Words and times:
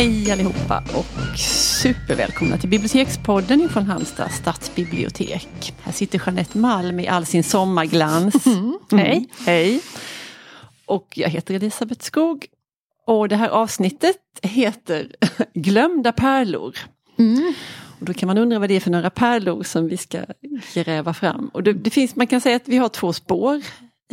Hej 0.00 0.32
allihopa 0.32 0.82
och 0.94 1.38
supervälkomna 1.38 2.58
till 2.58 2.68
Bibliotekspodden 2.68 3.68
från 3.68 3.84
Halmstad 3.84 4.30
stadsbibliotek. 4.32 5.74
Här 5.82 5.92
sitter 5.92 6.22
Jeanette 6.26 6.58
Malm 6.58 7.00
i 7.00 7.08
all 7.08 7.26
sin 7.26 7.44
sommarglans. 7.44 8.46
Mm. 8.46 8.78
Hej! 8.90 9.28
Hej! 9.46 9.80
Och 10.86 11.06
jag 11.16 11.28
heter 11.28 11.54
Elisabeth 11.54 12.04
Skog. 12.04 12.46
Och 13.06 13.28
det 13.28 13.36
här 13.36 13.48
avsnittet 13.48 14.16
heter 14.42 15.12
Glömda 15.54 16.12
pärlor. 16.12 16.76
Mm. 17.18 17.52
Och 18.00 18.06
då 18.06 18.14
kan 18.14 18.26
man 18.26 18.38
undra 18.38 18.58
vad 18.58 18.68
det 18.68 18.74
är 18.74 18.80
för 18.80 18.90
några 18.90 19.10
pärlor 19.10 19.62
som 19.62 19.88
vi 19.88 19.96
ska 19.96 20.18
gräva 20.74 21.14
fram. 21.14 21.50
Och 21.54 21.62
det, 21.62 21.72
det 21.72 21.90
finns, 21.90 22.16
man 22.16 22.26
kan 22.26 22.40
säga 22.40 22.56
att 22.56 22.68
vi 22.68 22.76
har 22.76 22.88
två 22.88 23.12
spår 23.12 23.62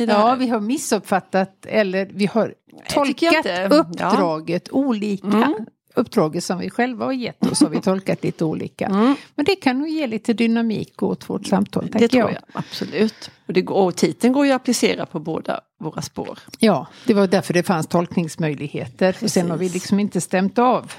Ja, 0.06 0.34
vi 0.34 0.48
har 0.48 0.60
missuppfattat 0.60 1.66
eller 1.66 2.10
vi 2.12 2.26
har 2.26 2.54
tolkat 2.88 3.46
uppdraget 3.70 4.68
ja. 4.72 4.78
olika. 4.78 5.26
Mm. 5.26 5.66
Uppdraget 5.94 6.44
som 6.44 6.58
vi 6.58 6.70
själva 6.70 7.04
har 7.04 7.12
gett 7.12 7.46
oss 7.46 7.60
har 7.60 7.68
vi 7.68 7.80
tolkat 7.80 8.24
lite 8.24 8.44
olika. 8.44 8.88
Mm. 8.98 9.14
Men 9.34 9.44
det 9.44 9.56
kan 9.56 9.78
nog 9.78 9.88
ge 9.88 10.06
lite 10.06 10.32
dynamik 10.32 11.02
åt 11.02 11.30
vårt 11.30 11.46
samtal. 11.46 11.90
Det 11.92 12.08
tror 12.08 12.22
jag. 12.22 12.32
jag. 12.32 12.42
absolut. 12.52 13.30
Och, 13.46 13.52
det 13.52 13.62
går, 13.62 13.74
och 13.74 13.96
titeln 13.96 14.32
går 14.32 14.46
ju 14.46 14.52
att 14.52 14.60
applicera 14.60 15.06
på 15.06 15.20
båda 15.20 15.60
våra 15.80 16.02
spår. 16.02 16.38
Ja, 16.58 16.86
det 17.06 17.14
var 17.14 17.26
därför 17.26 17.54
det 17.54 17.62
fanns 17.62 17.86
tolkningsmöjligheter. 17.86 19.12
Precis. 19.12 19.22
Och 19.22 19.30
sen 19.30 19.50
har 19.50 19.56
vi 19.56 19.68
liksom 19.68 20.00
inte 20.00 20.20
stämt 20.20 20.58
av. 20.58 20.92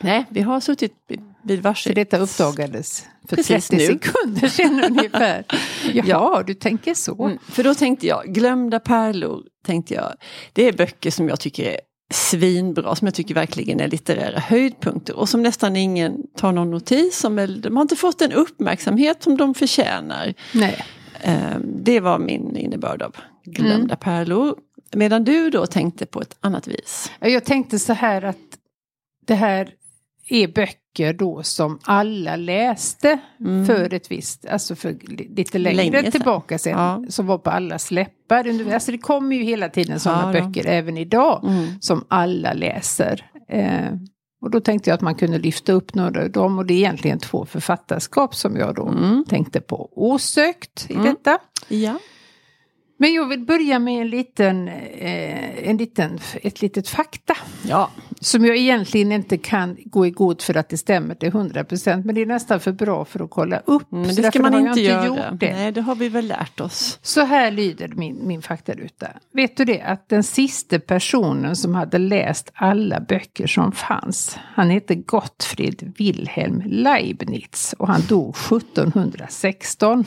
Nej, 0.00 0.24
vi 0.30 0.40
har 0.40 0.60
suttit 0.60 0.92
vid 1.42 1.62
varsitt. 1.62 1.90
För 1.90 1.94
detta 1.94 2.18
uppdagades 2.18 3.06
för 3.28 3.36
Precis 3.36 3.68
30 3.68 3.76
nu. 3.76 3.98
sekunder 3.98 4.48
sedan 4.48 4.84
ungefär. 4.90 5.44
Jaha, 5.92 6.04
ja. 6.06 6.42
du 6.46 6.54
tänker 6.54 6.94
så. 6.94 7.24
Mm, 7.24 7.38
för 7.48 7.64
då 7.64 7.74
tänkte 7.74 8.06
jag, 8.06 8.24
Glömda 8.26 8.80
pärlor, 8.80 9.42
tänkte 9.66 9.94
jag. 9.94 10.12
Det 10.52 10.68
är 10.68 10.72
böcker 10.72 11.10
som 11.10 11.28
jag 11.28 11.40
tycker 11.40 11.64
är 11.64 11.80
svinbra, 12.10 12.94
som 12.94 13.06
jag 13.06 13.14
tycker 13.14 13.34
verkligen 13.34 13.80
är 13.80 13.88
litterära 13.88 14.38
höjdpunkter 14.40 15.16
och 15.16 15.28
som 15.28 15.42
nästan 15.42 15.76
ingen 15.76 16.16
tar 16.36 16.52
någon 16.52 16.70
notis 16.70 17.24
om. 17.24 17.38
Eller 17.38 17.58
de 17.58 17.76
har 17.76 17.82
inte 17.82 17.96
fått 17.96 18.18
den 18.18 18.32
uppmärksamhet 18.32 19.22
som 19.22 19.36
de 19.36 19.54
förtjänar. 19.54 20.34
Nej. 20.52 20.84
Ehm, 21.22 21.84
det 21.84 22.00
var 22.00 22.18
min 22.18 22.56
innebörd 22.56 23.02
av 23.02 23.16
Glömda 23.44 23.74
mm. 23.76 23.96
pärlor. 23.96 24.56
Medan 24.92 25.24
du 25.24 25.50
då 25.50 25.66
tänkte 25.66 26.06
på 26.06 26.20
ett 26.20 26.36
annat 26.40 26.68
vis. 26.68 27.10
Jag 27.20 27.44
tänkte 27.44 27.78
så 27.78 27.92
här 27.92 28.22
att 28.24 28.36
det 29.26 29.34
här 29.34 29.70
är 30.28 30.48
böcker 30.48 31.12
då 31.12 31.42
som 31.42 31.78
alla 31.82 32.36
läste 32.36 33.18
mm. 33.40 33.66
för 33.66 33.94
ett 33.94 34.10
visst, 34.10 34.46
alltså 34.46 34.76
för 34.76 34.96
lite 35.36 35.58
längre 35.58 35.76
Länge 35.76 36.10
tillbaka 36.10 36.58
sen. 36.58 36.72
Ja. 36.72 37.04
Som 37.08 37.26
var 37.26 37.38
på 37.38 37.50
alla 37.50 37.78
läppar. 37.90 38.72
Alltså 38.74 38.92
det 38.92 38.98
kommer 38.98 39.36
ju 39.36 39.42
hela 39.42 39.68
tiden 39.68 40.00
sådana 40.00 40.34
ja, 40.34 40.40
böcker 40.40 40.66
även 40.66 40.98
idag 40.98 41.44
mm. 41.44 41.66
som 41.80 42.04
alla 42.08 42.52
läser. 42.52 43.30
Eh, 43.48 43.92
och 44.42 44.50
då 44.50 44.60
tänkte 44.60 44.90
jag 44.90 44.94
att 44.94 45.00
man 45.00 45.14
kunde 45.14 45.38
lyfta 45.38 45.72
upp 45.72 45.94
några 45.94 46.22
av 46.22 46.30
dem 46.30 46.58
och 46.58 46.66
det 46.66 46.74
är 46.74 46.78
egentligen 46.78 47.18
två 47.18 47.46
författarskap 47.46 48.34
som 48.34 48.56
jag 48.56 48.74
då 48.74 48.88
mm. 48.88 49.24
tänkte 49.28 49.60
på. 49.60 49.90
Osökt 49.92 50.86
i 50.90 50.94
mm. 50.94 51.04
detta. 51.04 51.38
Ja. 51.68 51.98
Men 52.96 53.14
jag 53.14 53.28
vill 53.28 53.44
börja 53.44 53.78
med 53.78 54.00
en 54.00 54.10
liten, 54.10 54.68
eh, 54.68 55.68
en 55.68 55.76
liten, 55.76 56.18
ett 56.42 56.62
litet 56.62 56.88
fakta. 56.88 57.36
Ja. 57.62 57.90
Som 58.20 58.44
jag 58.44 58.56
egentligen 58.56 59.12
inte 59.12 59.38
kan 59.38 59.76
gå 59.84 60.06
i 60.06 60.10
god 60.10 60.42
för 60.42 60.56
att 60.56 60.68
det 60.68 60.76
stämmer 60.76 61.14
till 61.14 61.30
100% 61.30 62.04
men 62.04 62.14
det 62.14 62.22
är 62.22 62.26
nästan 62.26 62.60
för 62.60 62.72
bra 62.72 63.04
för 63.04 63.24
att 63.24 63.30
kolla 63.30 63.58
upp. 63.58 63.92
Mm, 63.92 64.06
men 64.06 64.14
det 64.14 64.22
ska 64.22 64.42
man 64.42 64.54
inte, 64.54 64.68
inte 64.68 64.80
göra. 64.80 65.30
Det. 65.30 65.52
Nej, 65.52 65.72
det 65.72 65.80
har 65.80 65.94
vi 65.94 66.08
väl 66.08 66.26
lärt 66.26 66.60
oss. 66.60 66.98
Så 67.02 67.24
här 67.24 67.50
lyder 67.50 67.88
min, 67.88 68.26
min 68.26 68.42
faktaruta. 68.42 69.08
Vet 69.32 69.56
du 69.56 69.64
det 69.64 69.80
att 69.80 70.08
den 70.08 70.22
sista 70.22 70.78
personen 70.78 71.56
som 71.56 71.74
hade 71.74 71.98
läst 71.98 72.50
alla 72.54 73.00
böcker 73.00 73.46
som 73.46 73.72
fanns, 73.72 74.38
han 74.54 74.70
hette 74.70 74.94
Gottfried 74.94 75.92
Wilhelm 75.98 76.62
Leibniz 76.66 77.74
och 77.78 77.88
han 77.88 78.00
dog 78.08 78.36
1716. 78.36 80.04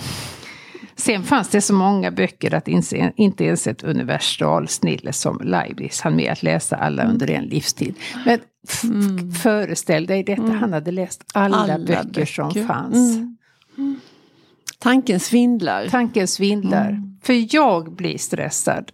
Sen 0.99 1.23
fanns 1.23 1.49
det 1.49 1.61
så 1.61 1.73
många 1.73 2.11
böcker 2.11 2.53
att 2.53 2.67
inse, 2.67 3.13
inte 3.15 3.45
ens 3.45 3.67
ett 3.67 3.83
universalsnille 3.83 5.13
som 5.13 5.41
Leibniz 5.43 6.01
hann 6.01 6.15
med 6.15 6.31
att 6.31 6.43
läsa 6.43 6.75
alla 6.75 7.03
under 7.03 7.31
en 7.31 7.43
livstid. 7.43 7.95
Men 8.25 8.39
mm. 8.83 9.31
föreställ 9.31 10.05
dig 10.05 10.23
detta, 10.23 10.41
mm. 10.41 10.57
han 10.59 10.73
hade 10.73 10.91
läst 10.91 11.23
alla, 11.33 11.57
alla 11.57 11.77
böcker, 11.79 12.03
böcker, 12.03 12.25
som 12.25 12.51
fanns. 12.67 13.15
Mm. 13.15 13.37
mm. 13.77 13.99
Tanken 14.79 15.19
svindlar. 15.19 15.87
Tanken 15.87 16.27
svindlar. 16.27 16.89
Mm. 16.89 17.19
För 17.23 17.55
jag 17.55 17.95
blir 17.95 18.17
stressad 18.17 18.91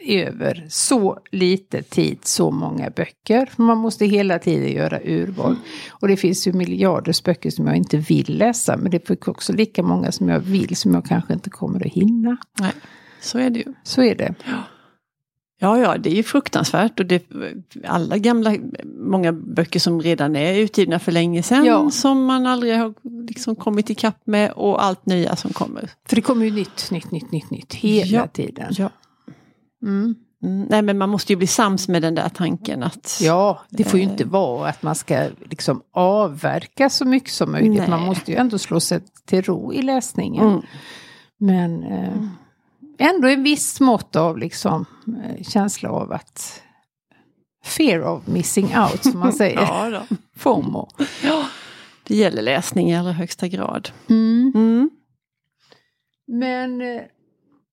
över 0.00 0.66
så 0.68 1.18
lite 1.30 1.82
tid, 1.82 2.18
så 2.22 2.50
många 2.50 2.90
böcker. 2.90 3.50
Man 3.56 3.78
måste 3.78 4.06
hela 4.06 4.38
tiden 4.38 4.72
göra 4.72 5.00
urval. 5.04 5.56
Och 5.90 6.08
det 6.08 6.16
finns 6.16 6.46
ju 6.46 6.52
miljarders 6.52 7.22
böcker 7.22 7.50
som 7.50 7.66
jag 7.66 7.76
inte 7.76 7.96
vill 7.96 8.38
läsa. 8.38 8.76
Men 8.76 8.90
det 8.90 9.06
finns 9.06 9.28
också 9.28 9.52
lika 9.52 9.82
många 9.82 10.12
som 10.12 10.28
jag 10.28 10.40
vill 10.40 10.76
som 10.76 10.94
jag 10.94 11.04
kanske 11.04 11.32
inte 11.32 11.50
kommer 11.50 11.86
att 11.86 11.92
hinna. 11.92 12.36
Nej, 12.60 12.72
så 13.20 13.38
är 13.38 13.50
det 13.50 13.58
ju. 13.58 13.74
Så 13.82 14.02
är 14.02 14.14
det. 14.14 14.34
Ja. 14.44 14.62
Ja, 15.60 15.78
ja, 15.78 15.98
det 15.98 16.10
är 16.10 16.14
ju 16.14 16.22
fruktansvärt 16.22 17.00
och 17.00 17.06
det, 17.06 17.22
alla 17.84 18.18
gamla, 18.18 18.54
många 18.84 19.32
böcker 19.32 19.80
som 19.80 20.02
redan 20.02 20.36
är 20.36 20.58
utgivna 20.58 20.98
för 20.98 21.12
länge 21.12 21.42
sedan 21.42 21.64
ja. 21.64 21.90
som 21.90 22.24
man 22.24 22.46
aldrig 22.46 22.76
har 22.76 22.94
liksom 23.28 23.56
kommit 23.56 23.90
ikapp 23.90 24.26
med 24.26 24.50
och 24.50 24.84
allt 24.84 25.06
nya 25.06 25.36
som 25.36 25.52
kommer. 25.52 25.90
För 26.08 26.16
det 26.16 26.22
kommer 26.22 26.44
ju 26.44 26.50
nytt, 26.50 26.90
nytt, 26.90 27.10
nytt, 27.10 27.32
nytt, 27.32 27.50
nytt 27.50 27.74
hela 27.74 28.18
ja. 28.18 28.26
tiden. 28.26 28.66
Ja. 28.70 28.90
Mm. 29.82 30.14
Mm, 30.42 30.66
nej 30.70 30.82
men 30.82 30.98
man 30.98 31.08
måste 31.08 31.32
ju 31.32 31.36
bli 31.36 31.46
sams 31.46 31.88
med 31.88 32.02
den 32.02 32.14
där 32.14 32.28
tanken 32.28 32.82
att... 32.82 33.18
Ja, 33.22 33.60
det 33.70 33.84
får 33.84 33.98
ju 33.98 34.04
inte 34.04 34.22
eh, 34.22 34.28
vara 34.28 34.68
att 34.68 34.82
man 34.82 34.94
ska 34.94 35.28
liksom 35.50 35.82
avverka 35.92 36.90
så 36.90 37.04
mycket 37.04 37.30
som 37.30 37.52
möjligt. 37.52 37.78
Nej. 37.78 37.90
Man 37.90 38.02
måste 38.02 38.30
ju 38.30 38.36
ändå 38.36 38.58
slå 38.58 38.80
sig 38.80 39.00
till 39.26 39.42
ro 39.42 39.72
i 39.72 39.82
läsningen. 39.82 40.48
Mm. 40.48 40.62
Men 41.38 41.82
eh, 41.82 42.08
mm. 42.08 42.30
ändå 42.98 43.28
en 43.28 43.42
viss 43.42 43.80
mått 43.80 44.16
av 44.16 44.38
liksom 44.38 44.84
eh, 45.24 45.42
känsla 45.42 45.90
av 45.90 46.12
att 46.12 46.62
fear 47.64 48.02
of 48.02 48.26
missing 48.26 48.64
out 48.78 49.02
som 49.02 49.18
man 49.18 49.32
säger. 49.42 49.60
ja, 49.60 49.90
då. 49.90 50.16
FOMO. 50.36 50.88
Ja, 51.24 51.44
det 52.02 52.16
gäller 52.16 52.42
läsning 52.42 52.90
i 52.90 52.96
allra 52.96 53.12
högsta 53.12 53.48
grad. 53.48 53.90
Mm. 54.08 54.52
Mm. 54.54 54.90
Men 56.26 56.80
eh, 56.80 57.02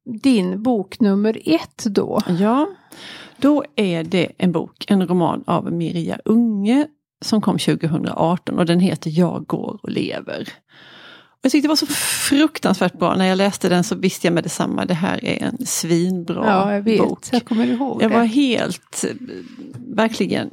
din 0.06 0.64
bok 0.64 1.00
nummer 1.00 1.42
ett 1.46 1.86
då? 1.86 2.22
Ja, 2.40 2.68
då 3.38 3.64
är 3.76 4.04
det 4.04 4.32
en 4.38 4.52
bok, 4.52 4.86
en 4.88 5.08
roman 5.08 5.44
av 5.48 5.74
Mirja 5.74 6.20
Unge 6.26 6.88
som 7.26 7.42
kom 7.42 7.58
2018 7.58 8.60
och 8.60 8.66
den 8.66 8.80
heter 8.80 9.12
Jag 9.14 9.46
går 9.48 9.80
och 9.84 9.90
lever. 9.90 10.50
Jag 11.42 11.52
tyckte 11.52 11.66
det 11.66 11.70
var 11.70 11.76
så 11.76 11.86
fruktansvärt 12.30 13.00
bra. 13.00 13.16
När 13.16 13.26
jag 13.26 13.38
läste 13.38 13.70
den 13.70 13.84
så 13.84 13.96
visste 13.96 14.28
jag 14.28 14.34
med 14.34 14.44
detsamma 14.44 14.86
det 14.86 14.94
här 14.94 15.26
är 15.26 15.44
en 15.44 15.66
svinbra 15.66 16.46
ja, 16.46 16.74
jag 16.74 16.82
vet. 16.82 17.00
bok. 17.00 17.20
Jag 17.32 17.46
kommer 17.46 17.66
ihåg 17.66 18.04
Jag 18.04 18.10
var 18.10 18.24
helt, 18.24 19.06
verkligen 19.96 20.50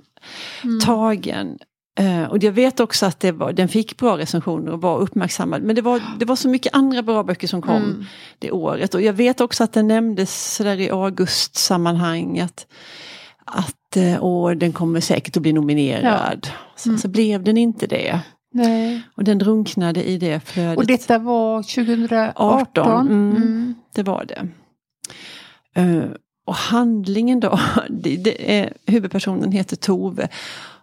mm. 0.65 0.81
tagen 0.81 1.59
Uh, 2.01 2.25
och 2.25 2.43
jag 2.43 2.53
vet 2.53 2.81
också 2.81 3.07
att 3.07 3.21
det 3.21 3.33
var, 3.33 3.53
den 3.53 3.69
fick 3.69 3.97
bra 3.97 4.19
recensioner 4.19 4.73
och 4.73 4.81
var 4.81 4.99
uppmärksammad. 4.99 5.63
Men 5.63 5.77
det 5.77 5.83
var, 5.83 6.03
det 6.19 6.25
var 6.25 6.37
så 6.37 6.49
mycket 6.49 6.75
andra 6.75 7.03
bra 7.03 7.23
böcker 7.23 7.49
som 7.49 7.63
kom 7.63 7.77
mm. 7.77 8.05
det 8.39 8.51
året. 8.51 8.95
Och 8.95 9.03
jag 9.03 9.13
vet 9.13 9.41
också 9.41 9.65
att 9.65 9.73
den 9.73 9.89
nämndes 9.89 10.55
sådär 10.55 10.81
i 10.81 10.91
augustsammanhang. 10.91 12.41
Att, 12.41 12.67
att 13.45 13.97
uh, 13.97 14.51
den 14.51 14.73
kommer 14.73 15.01
säkert 15.01 15.37
att 15.37 15.43
bli 15.43 15.53
nominerad. 15.53 16.47
Ja. 16.47 16.53
Sen 16.77 16.91
mm. 16.91 16.99
så 16.99 17.09
blev 17.09 17.45
den 17.45 17.57
inte 17.57 17.87
det. 17.87 18.21
Nej. 18.55 19.03
Och 19.17 19.25
den 19.25 19.39
drunknade 19.39 20.05
i 20.05 20.19
det 20.19 20.41
flödet. 20.41 20.79
Och 20.79 20.87
detta 20.87 21.19
var 21.19 21.63
2018? 21.63 22.35
18, 22.37 23.07
mm, 23.07 23.37
mm. 23.37 23.75
Det 23.95 24.03
var 24.03 24.25
det. 24.25 24.49
Uh, 25.81 26.05
och 26.45 26.55
handlingen 26.55 27.41
då, 27.41 27.61
det, 27.91 28.17
det 28.17 28.59
är, 28.59 28.73
huvudpersonen 28.87 29.53
heter 29.53 29.77
Tove. 29.77 30.29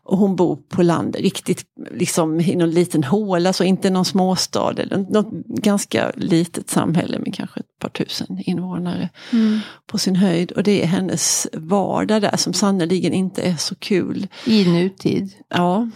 Och 0.10 0.18
hon 0.18 0.36
bor 0.36 0.56
på 0.56 0.84
land, 0.84 1.16
riktigt 1.16 1.66
liksom 1.92 2.40
i 2.40 2.56
någon 2.56 2.72
liten 2.72 3.04
håla, 3.04 3.54
så 3.54 3.64
inte 3.64 3.90
någon 3.90 4.06
småstad 4.06 4.74
eller 4.78 4.98
något 4.98 5.32
ganska 5.48 6.12
litet 6.16 6.70
samhälle 6.70 7.20
med 7.20 7.34
kanske 7.34 7.60
ett 7.60 7.80
par 7.80 7.90
tusen 7.90 8.40
invånare 8.46 9.10
mm. 9.34 9.60
på 9.86 9.98
sin 9.98 10.16
höjd. 10.16 10.52
Och 10.52 10.64
det 10.64 10.84
är 10.84 10.88
hennes 10.88 11.48
vardag 11.54 12.22
där 12.22 12.38
som 12.38 12.54
sannerligen 12.54 13.14
inte 13.14 13.42
är 13.42 13.56
så 13.56 13.76
kul. 13.76 14.28
I 14.46 14.66
nutid? 14.66 15.34
Ja, 15.50 15.90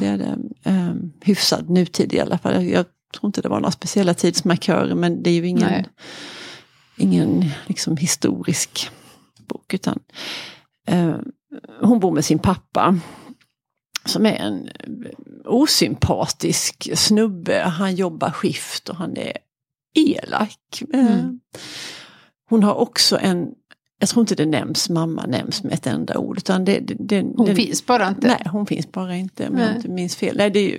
det 0.00 0.06
är 0.06 0.18
det. 0.18 0.38
Um, 0.70 1.12
hyfsad 1.20 1.70
nutid 1.70 2.14
i 2.14 2.20
alla 2.20 2.38
fall. 2.38 2.64
Jag, 2.64 2.86
tror 3.14 3.28
inte 3.28 3.42
det 3.42 3.48
var 3.48 3.60
några 3.60 3.72
speciella 3.72 4.14
tidsmarkörer 4.14 4.94
men 4.94 5.22
det 5.22 5.30
är 5.30 5.34
ju 5.34 5.46
ingen, 5.46 5.84
ingen 6.96 7.44
liksom 7.66 7.96
historisk 7.96 8.90
bok. 9.48 9.74
utan 9.74 9.98
uh, 10.92 11.16
Hon 11.80 12.00
bor 12.00 12.12
med 12.12 12.24
sin 12.24 12.38
pappa 12.38 12.98
som 14.10 14.26
är 14.26 14.36
en 14.36 14.68
osympatisk 15.44 16.98
snubbe. 16.98 17.60
Han 17.60 17.94
jobbar 17.94 18.30
skift 18.30 18.88
och 18.88 18.96
han 18.96 19.16
är 19.16 19.36
elak. 19.94 20.82
Mm. 20.92 21.40
Hon 22.48 22.62
har 22.62 22.74
också 22.74 23.18
en, 23.18 23.48
jag 23.98 24.08
tror 24.08 24.20
inte 24.20 24.34
det 24.34 24.46
nämns, 24.46 24.88
mamma 24.88 25.26
nämns 25.26 25.62
med 25.62 25.72
ett 25.72 25.86
enda 25.86 26.18
ord. 26.18 26.38
Utan 26.38 26.64
det, 26.64 26.80
det, 26.80 26.94
det, 26.98 27.20
Hon 27.36 27.46
det, 27.46 27.54
finns 27.54 27.86
bara 27.86 28.08
inte. 28.08 28.26
Nej, 28.26 28.46
hon 28.50 28.66
finns 28.66 28.92
bara 28.92 29.16
inte 29.16 29.48
om 29.48 29.58
jag 29.58 29.76
inte 29.76 29.88
minns 29.88 30.16
fel. 30.16 30.36
Nej, 30.36 30.50
det 30.50 30.78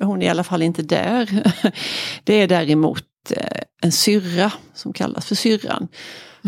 hon 0.00 0.22
är 0.22 0.26
i 0.26 0.28
alla 0.28 0.44
fall 0.44 0.62
inte 0.62 0.82
där. 0.82 1.52
Det 2.24 2.34
är 2.34 2.48
däremot 2.48 3.04
eh, 3.30 3.60
en 3.82 3.92
syrra 3.92 4.52
som 4.74 4.92
kallas 4.92 5.26
för 5.26 5.34
syrran. 5.34 5.88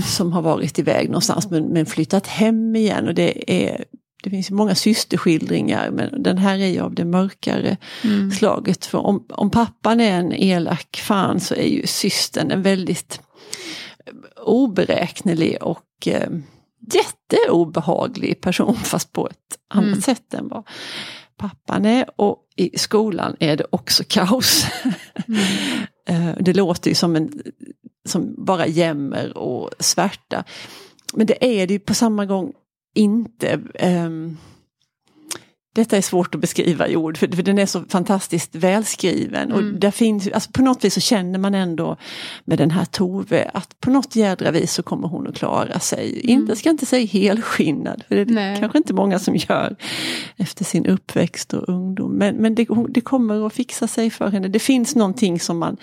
Som 0.06 0.32
har 0.32 0.42
varit 0.42 0.78
iväg 0.78 1.08
någonstans 1.08 1.50
men, 1.50 1.64
men 1.64 1.86
flyttat 1.86 2.26
hem 2.26 2.76
igen. 2.76 3.08
Och 3.08 3.14
det, 3.14 3.52
är, 3.66 3.84
det 4.24 4.30
finns 4.30 4.50
många 4.50 4.74
systerskildringar 4.74 5.90
men 5.90 6.22
den 6.22 6.38
här 6.38 6.58
är 6.58 6.66
ju 6.66 6.80
av 6.80 6.94
det 6.94 7.04
mörkare 7.04 7.76
Mm. 8.04 8.30
slaget. 8.30 8.86
För 8.86 8.98
om, 8.98 9.26
om 9.28 9.50
pappan 9.50 10.00
är 10.00 10.18
en 10.18 10.32
elak 10.32 10.96
fan 11.04 11.40
så 11.40 11.54
är 11.54 11.68
ju 11.68 11.86
systern 11.86 12.50
en 12.50 12.62
väldigt 12.62 13.20
oberäknelig 14.44 15.58
och 15.62 15.82
eh, 16.06 16.28
jätteobehaglig 16.92 18.40
person 18.40 18.74
fast 18.84 19.12
på 19.12 19.28
ett 19.28 19.58
annat 19.74 19.86
Mm. 19.88 20.00
sätt 20.00 20.34
än 20.34 20.48
vad 20.48 20.66
pappan 21.38 21.84
är. 21.84 22.20
Och 22.20 22.38
i 22.56 22.78
skolan 22.78 23.36
är 23.40 23.56
det 23.56 23.66
också 23.70 24.04
kaos. 24.08 24.66
Eh, 26.08 26.30
det 26.40 26.52
låter 26.52 26.90
ju 26.90 26.94
som, 26.94 27.16
en, 27.16 27.42
som 28.08 28.44
bara 28.44 28.66
jämmer 28.66 29.38
och 29.38 29.70
svärta. 29.80 30.44
Men 31.14 31.26
det 31.26 31.60
är 31.62 31.66
det 31.66 31.72
ju 31.74 31.78
på 31.80 31.94
samma 31.94 32.26
gång 32.26 32.52
inte. 32.94 33.60
ehm, 33.74 34.36
detta 35.74 35.96
är 35.96 36.02
svårt 36.02 36.34
att 36.34 36.40
beskriva 36.40 36.88
i 36.88 36.96
ord 36.96 37.18
för, 37.18 37.28
för 37.28 37.42
den 37.42 37.58
är 37.58 37.66
så 37.66 37.84
fantastiskt 37.88 38.54
välskriven. 38.54 39.52
Och 39.52 39.60
Mm. 39.60 39.80
där 39.80 39.90
finns, 39.90 40.28
alltså 40.28 40.50
på 40.52 40.62
något 40.62 40.84
vis 40.84 40.94
så 40.94 41.00
känner 41.00 41.38
man 41.38 41.54
ändå 41.54 41.96
med 42.44 42.58
den 42.58 42.70
här 42.70 42.84
Tove 42.84 43.50
att 43.54 43.80
på 43.80 43.90
något 43.90 44.16
jädra 44.16 44.50
vis 44.50 44.72
så 44.72 44.82
kommer 44.82 45.08
hon 45.08 45.26
att 45.26 45.36
klara 45.36 45.80
sig. 45.80 46.20
Inte, 46.20 46.50
jag 46.50 46.58
ska 46.58 46.70
inte 46.70 46.86
säga 46.86 47.06
helskinnad, 47.06 48.02
för 48.08 48.14
det 48.14 48.20
är 48.20 48.26
Nej. 48.26 48.56
kanske 48.60 48.78
inte 48.78 48.94
många 48.94 49.18
som 49.18 49.36
gör 49.36 49.76
efter 50.36 50.64
sin 50.64 50.86
uppväxt 50.86 51.52
och 51.54 51.68
ungdom. 51.68 52.12
Men, 52.12 52.36
men 52.36 52.54
det, 52.54 52.66
det 52.88 53.00
kommer 53.00 53.46
att 53.46 53.52
fixa 53.52 53.86
sig 53.86 54.10
för 54.10 54.28
henne. 54.28 54.48
Det 54.48 54.58
finns 54.58 54.94
någonting 54.96 55.40
som 55.40 55.58
man, 55.58 55.76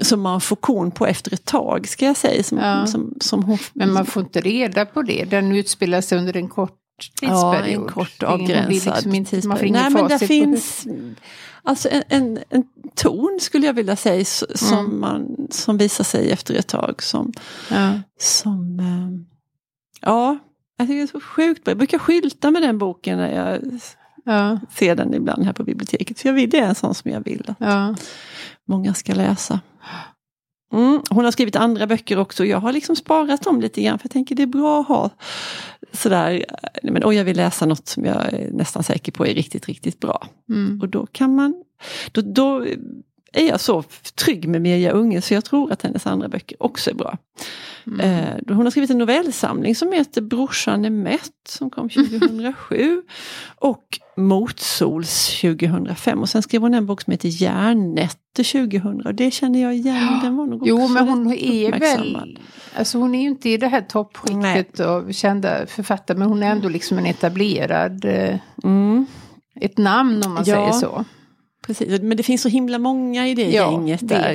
som 0.00 0.20
man 0.20 0.40
får 0.40 0.56
kon 0.56 0.90
på 0.90 1.06
efter 1.06 1.34
ett 1.34 1.44
tag 1.44 1.88
ska 1.88 2.04
jag 2.06 2.16
säga. 2.16 2.42
Som, 2.42 2.58
Ja. 2.58 2.86
som, 2.86 3.14
som 3.20 3.42
hon, 3.44 3.58
Men 3.72 3.92
man 3.92 4.06
får 4.06 4.22
inte 4.22 4.40
reda 4.40 4.86
på 4.86 5.02
det. 5.02 5.24
Den 5.24 5.52
utspelar 5.52 6.00
sig 6.00 6.18
under 6.18 6.36
en 6.36 6.48
kort 6.48 6.78
tidsperiod. 7.20 7.54
Ja, 7.54 7.64
en 7.66 7.86
kort 7.88 8.22
avgränsad 8.22 8.94
liksom 8.94 9.14
inte, 9.14 9.36
Man 9.48 9.58
får 9.58 9.64
tidsperiod. 9.64 9.66
ingen 9.68 9.92
Nej 9.92 10.02
men 10.02 10.08
det 10.18 10.26
finns 10.26 10.86
alltså 11.62 11.88
en, 11.92 12.02
en, 12.08 12.38
en 12.50 12.64
ton 12.94 13.38
skulle 13.40 13.66
jag 13.66 13.74
vilja 13.74 13.96
säga 13.96 14.20
s- 14.20 14.58
som, 14.68 14.78
Mm. 14.86 15.00
man, 15.00 15.36
som 15.50 15.78
visar 15.78 16.04
sig 16.04 16.30
efter 16.30 16.54
ett 16.54 16.66
tag 16.66 17.02
som, 17.02 17.32
Ja. 17.70 17.92
som 18.20 18.80
eh, 18.80 19.26
ja, 20.00 20.38
jag 20.78 20.86
tycker 20.88 20.96
det 20.96 21.02
är 21.02 21.06
så 21.06 21.20
sjukt 21.20 21.64
bra. 21.64 21.70
Jag 21.70 21.78
brukar 21.78 21.98
skylta 21.98 22.50
med 22.50 22.62
den 22.62 22.78
boken 22.78 23.18
när 23.18 23.32
jag 23.34 23.80
Ja, 24.28 24.58
ser 24.74 24.94
den 24.94 25.14
ibland 25.14 25.44
här 25.44 25.52
på 25.52 25.64
biblioteket. 25.64 26.20
För 26.20 26.28
jag 26.28 26.34
vill, 26.34 26.50
det 26.50 26.58
är 26.58 26.66
en 26.68 26.74
sån 26.74 26.94
som 26.94 27.10
jag 27.10 27.24
vill 27.24 27.42
att 27.48 27.56
ja. 27.58 27.94
många 28.64 28.94
ska 28.94 29.14
läsa. 29.14 29.60
Mm, 30.72 31.02
hon 31.10 31.24
har 31.24 31.32
skrivit 31.32 31.56
andra 31.56 31.86
böcker 31.86 32.18
också. 32.18 32.44
Jag 32.44 32.58
har 32.58 32.72
liksom 32.72 32.96
sparat 32.96 33.42
dem 33.42 33.60
lite 33.60 33.82
grann 33.82 33.98
för 33.98 34.06
jag 34.06 34.12
tänker 34.12 34.34
det 34.34 34.42
är 34.42 34.46
bra 34.46 34.80
att 34.80 34.88
ha 34.88 35.10
sådär, 35.92 36.44
men, 36.82 37.02
och 37.02 37.14
jag 37.14 37.24
vill 37.24 37.36
läsa 37.36 37.66
något 37.66 37.88
som 37.88 38.04
jag 38.04 38.34
är 38.34 38.50
nästan 38.52 38.82
säker 38.82 39.12
på 39.12 39.26
är 39.26 39.34
riktigt, 39.34 39.66
riktigt 39.66 40.00
bra. 40.00 40.28
Mm. 40.48 40.80
Och 40.80 40.88
då 40.88 41.06
kan 41.06 41.34
man, 41.34 41.64
då, 42.12 42.20
då 42.20 42.66
är 43.32 43.48
jag 43.48 43.60
så 43.60 43.84
trygg 44.14 44.48
med 44.48 44.62
Mirja 44.62 44.90
Unge 44.90 45.22
så 45.22 45.34
jag 45.34 45.44
tror 45.44 45.72
att 45.72 45.82
hennes 45.82 46.06
andra 46.06 46.28
böcker 46.28 46.62
också 46.62 46.90
är 46.90 46.94
bra. 46.94 47.18
Mm. 47.86 48.00
Eh, 48.00 48.54
hon 48.56 48.66
har 48.66 48.70
skrivit 48.70 48.90
en 48.90 48.98
novellsamling 48.98 49.74
som 49.74 49.92
heter 49.92 50.20
Brorsan 50.20 50.84
är 50.84 50.90
mätt 50.90 51.32
som 51.48 51.70
kom 51.70 51.88
2007. 52.20 53.02
och 53.56 53.98
Motsols 54.16 55.40
2005 55.40 56.20
och 56.22 56.28
sen 56.28 56.42
skrev 56.42 56.60
hon 56.62 56.74
en 56.74 56.86
bok 56.86 57.00
som 57.02 57.10
heter 57.10 57.28
Järnnätter 57.28 58.68
2000 58.68 59.06
och 59.06 59.14
det 59.14 59.30
känner 59.30 59.62
jag 59.62 59.74
igen. 59.76 60.20
Den 60.22 60.36
var 60.36 60.46
nog 60.46 60.62
Jo, 60.68 60.88
men 60.88 61.08
hon 61.08 61.32
är 61.32 61.80
väl... 61.80 62.38
Alltså 62.74 62.98
hon 62.98 63.14
är 63.14 63.22
ju 63.22 63.28
inte 63.28 63.48
i 63.50 63.56
det 63.56 63.68
här 63.68 63.80
toppskiktet 63.82 64.80
av 64.80 65.12
kända 65.12 65.66
författare. 65.66 66.18
Men 66.18 66.28
hon 66.28 66.42
är 66.42 66.50
ändå 66.50 66.68
liksom 66.68 66.98
en 66.98 67.06
etablerad... 67.06 68.04
eh, 68.04 68.36
Mm, 68.64 69.06
Ett 69.60 69.78
namn 69.78 70.22
om 70.26 70.34
man 70.34 70.44
Ja. 70.46 70.54
säger 70.56 70.72
så. 70.72 71.04
precis, 71.66 72.00
men 72.02 72.16
det 72.16 72.22
finns 72.22 72.42
så 72.42 72.48
himla 72.48 72.78
många 72.78 73.28
i 73.28 73.34
det 73.34 73.50
Ja, 73.50 73.70
gänget 73.72 74.08
där. 74.08 74.32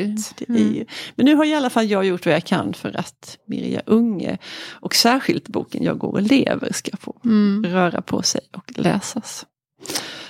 ju, 0.48 0.86
men 1.16 1.26
nu 1.26 1.36
har 1.36 1.46
i 1.46 1.56
alla 1.56 1.70
fall 1.70 1.90
jag 1.90 2.06
gjort 2.06 2.26
vad 2.26 2.36
jag 2.36 2.44
kan 2.44 2.74
för 2.74 3.00
att 3.00 3.38
Mirja 3.48 3.82
Unge 3.86 4.38
och 4.72 4.96
särskilt 4.96 5.48
boken 5.48 5.84
Jag 5.84 5.98
går 5.98 6.12
och 6.14 6.22
lever 6.22 6.74
ska 6.74 6.98
få 6.98 7.16
Mm. 7.26 7.66
röra 7.66 8.02
på 8.02 8.22
sig 8.22 8.42
och 8.58 8.72
läsas. 8.76 9.46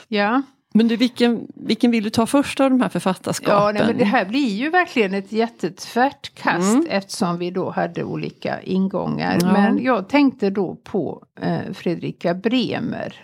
Ja. 0.07 0.41
Men 0.73 0.87
du, 0.87 0.95
vilken, 0.97 1.47
vilken 1.55 1.91
vill 1.91 2.03
du 2.03 2.09
ta 2.09 2.25
först 2.25 2.59
av 2.59 2.69
de 2.69 2.81
här 2.81 2.89
författarskapen? 2.89 3.55
Ja, 3.55 3.71
nej, 3.71 3.83
men 3.87 3.97
det 3.97 4.05
här 4.05 4.25
blir 4.25 4.47
ju 4.55 4.69
verkligen 4.69 5.13
ett 5.13 5.31
jättetvärt 5.31 6.35
kast 6.35 6.73
Mm. 6.73 6.85
eftersom 6.89 7.37
vi 7.37 7.51
då 7.51 7.69
hade 7.69 8.03
olika 8.03 8.61
ingångar. 8.61 9.37
Ja. 9.41 9.51
Men 9.53 9.83
jag 9.83 10.09
tänkte 10.09 10.49
då 10.49 10.75
på 10.83 11.23
eh, 11.41 11.73
Fredrika 11.73 12.33
Bremer. 12.33 13.15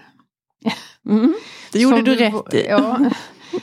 Mm, 1.10 1.34
det 1.74 1.80
gjorde 1.80 2.02
du 2.02 2.16
rätt 2.16 2.54
i. 2.54 2.66
Ja, 2.70 3.00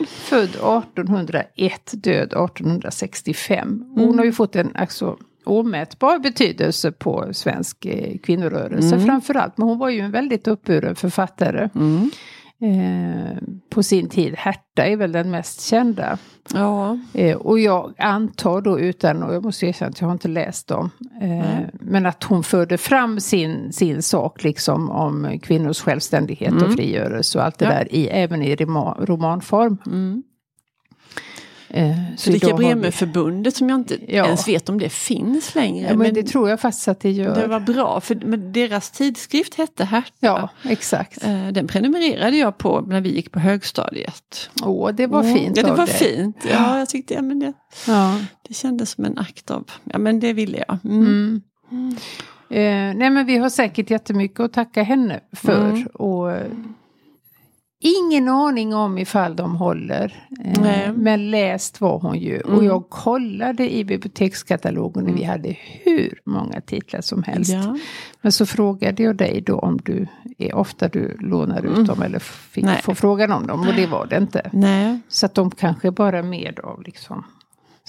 född 0.08 0.48
1801, 0.48 1.90
död 1.94 2.32
1865. 2.32 3.84
Hon 3.94 4.04
Mm. 4.04 4.18
har 4.18 4.24
ju 4.24 4.32
fått 4.32 4.56
en 4.56 4.76
alltså, 4.76 5.16
omätbar 5.44 6.18
betydelse 6.18 6.92
på 6.92 7.28
svensk 7.32 7.84
eh, 7.86 8.18
kvinnorörelse 8.18 8.94
Mm. 8.94 9.06
framförallt. 9.06 9.58
Men 9.58 9.68
hon 9.68 9.78
var 9.78 9.88
ju 9.88 10.00
en 10.00 10.10
väldigt 10.10 10.48
uppburen 10.48 10.94
författare. 10.96 11.68
Mm. 11.74 12.10
Eh, 12.60 13.36
på 13.70 13.82
sin 13.82 14.08
tid. 14.08 14.34
Herta 14.36 14.86
är 14.86 14.96
väl 14.96 15.12
den 15.12 15.30
mest 15.30 15.60
kända. 15.60 16.18
Ja, 16.54 16.98
Eh, 17.14 17.36
och 17.36 17.58
jag 17.60 17.92
antar 17.98 18.60
då 18.60 18.80
utan, 18.80 19.22
och 19.22 19.34
jag 19.34 19.42
måste 19.44 19.66
erkänna 19.66 19.88
att 19.90 20.00
jag 20.00 20.08
har 20.08 20.12
inte 20.12 20.28
läst 20.28 20.68
dem. 20.68 20.90
Eh, 21.20 21.28
Nej. 21.28 21.70
men 21.80 22.06
att 22.06 22.24
hon 22.24 22.42
förde 22.44 22.78
fram 22.78 23.20
sin, 23.20 23.72
sin 23.72 24.02
sak 24.02 24.44
liksom 24.44 24.90
om 24.90 25.38
kvinnors 25.42 25.80
självständighet 25.80 26.52
och 26.52 26.58
Mm. 26.62 26.72
frigörelse 26.76 27.38
och 27.38 27.44
allt 27.44 27.58
det 27.58 27.64
Ja. 27.64 27.70
där 27.70 27.94
i, 27.94 28.06
även 28.08 28.42
i 28.42 28.56
roma, 28.56 28.96
romanform. 29.00 29.78
mm. 29.86 30.22
Eh, 31.76 31.96
så 32.16 32.22
Fredrika 32.30 32.46
vi- 32.46 32.52
Bremer-förbundet 32.64 33.56
som 33.56 33.68
jag 33.68 33.78
inte 33.80 33.98
Ja. 34.14 34.24
ens 34.24 34.48
vet 34.48 34.68
om 34.68 34.78
det 34.78 34.88
finns 34.88 35.54
längre. 35.54 35.88
Ja, 35.90 35.96
men 35.96 36.14
det 36.14 36.22
tror 36.22 36.50
jag 36.50 36.60
faktiskt 36.60 36.88
att 36.88 37.00
det 37.00 37.10
gör. 37.10 37.34
det 37.34 37.46
var 37.46 37.60
bra, 37.60 38.00
för 38.00 38.14
men 38.14 38.52
deras 38.52 38.90
tidskrift 38.90 39.54
hette 39.54 39.84
Herta. 39.84 40.10
Ja, 40.20 40.48
exakt. 40.64 41.24
Eh, 41.24 41.48
Den 41.48 41.66
prenumererade 41.66 42.36
jag 42.36 42.58
på 42.58 42.80
när 42.80 43.00
vi 43.00 43.14
gick 43.14 43.32
på 43.32 43.38
högstadiet. 43.38 44.50
Åh, 44.62 44.90
det 44.92 45.06
var 45.06 45.20
Mm. 45.20 45.34
fint 45.34 45.56
Ja, 45.56 45.62
det 45.62 45.70
var 45.70 45.86
dig. 45.86 45.94
fint. 45.94 46.36
Ja, 46.50 46.78
jag 46.78 46.88
tyckte 46.88 47.14
ja, 47.14 47.22
men 47.22 47.38
det, 47.38 47.52
Ja. 47.86 48.18
det 48.48 48.54
kändes 48.54 48.90
som 48.90 49.04
en 49.04 49.18
akt 49.18 49.50
av, 49.50 49.64
ja 49.84 49.98
men 49.98 50.20
det 50.20 50.32
ville 50.32 50.64
jag. 50.68 50.78
Mm. 50.84 51.40
Mm. 51.72 51.96
Eh, 52.50 52.96
nej 52.98 53.10
men 53.10 53.26
vi 53.26 53.36
har 53.38 53.48
säkert 53.48 53.90
jättemycket 53.90 54.40
att 54.40 54.52
tacka 54.52 54.82
henne 54.82 55.20
för. 55.32 55.70
Mm. 55.70 55.86
Och, 55.86 56.30
eh, 56.32 56.46
ingen 57.84 58.28
aning 58.28 58.74
om 58.74 58.98
ifall 58.98 59.36
de 59.36 59.56
håller. 59.56 60.26
Eh, 60.44 60.92
men 60.92 61.30
läst 61.30 61.80
var 61.80 61.98
hon 61.98 62.18
ju. 62.18 62.40
Och 62.40 62.52
Mm. 62.52 62.64
jag 62.64 62.88
kollade 62.90 63.74
i 63.74 63.84
bibliotekskatalogen 63.84 65.06
och 65.08 65.16
vi 65.18 65.24
hade 65.24 65.56
hur 65.84 66.20
många 66.24 66.60
titlar 66.60 67.00
som 67.00 67.22
helst. 67.22 67.52
Ja. 67.52 67.78
Men 68.22 68.32
så 68.32 68.46
frågade 68.46 69.02
jag 69.02 69.16
dig 69.16 69.40
då 69.46 69.58
om 69.58 69.78
du 69.84 70.06
är 70.38 70.54
ofta 70.54 70.88
du 70.88 71.16
lånar 71.20 71.62
ut 71.66 71.72
Mm. 71.74 71.86
dem 71.86 72.02
eller 72.02 72.18
fick 72.18 72.64
Nej. 72.64 72.80
få 72.82 72.94
frågan 72.94 73.32
om 73.32 73.46
dem. 73.46 73.60
Och 73.68 73.74
det 73.74 73.86
var 73.86 74.06
det 74.06 74.16
inte. 74.16 74.50
Nej. 74.52 74.98
Så 75.08 75.26
att 75.26 75.34
de 75.34 75.50
kanske 75.50 75.90
bara 75.90 76.18
är 76.18 76.22
med 76.22 76.60
av 76.60 76.82
liksom 76.82 77.24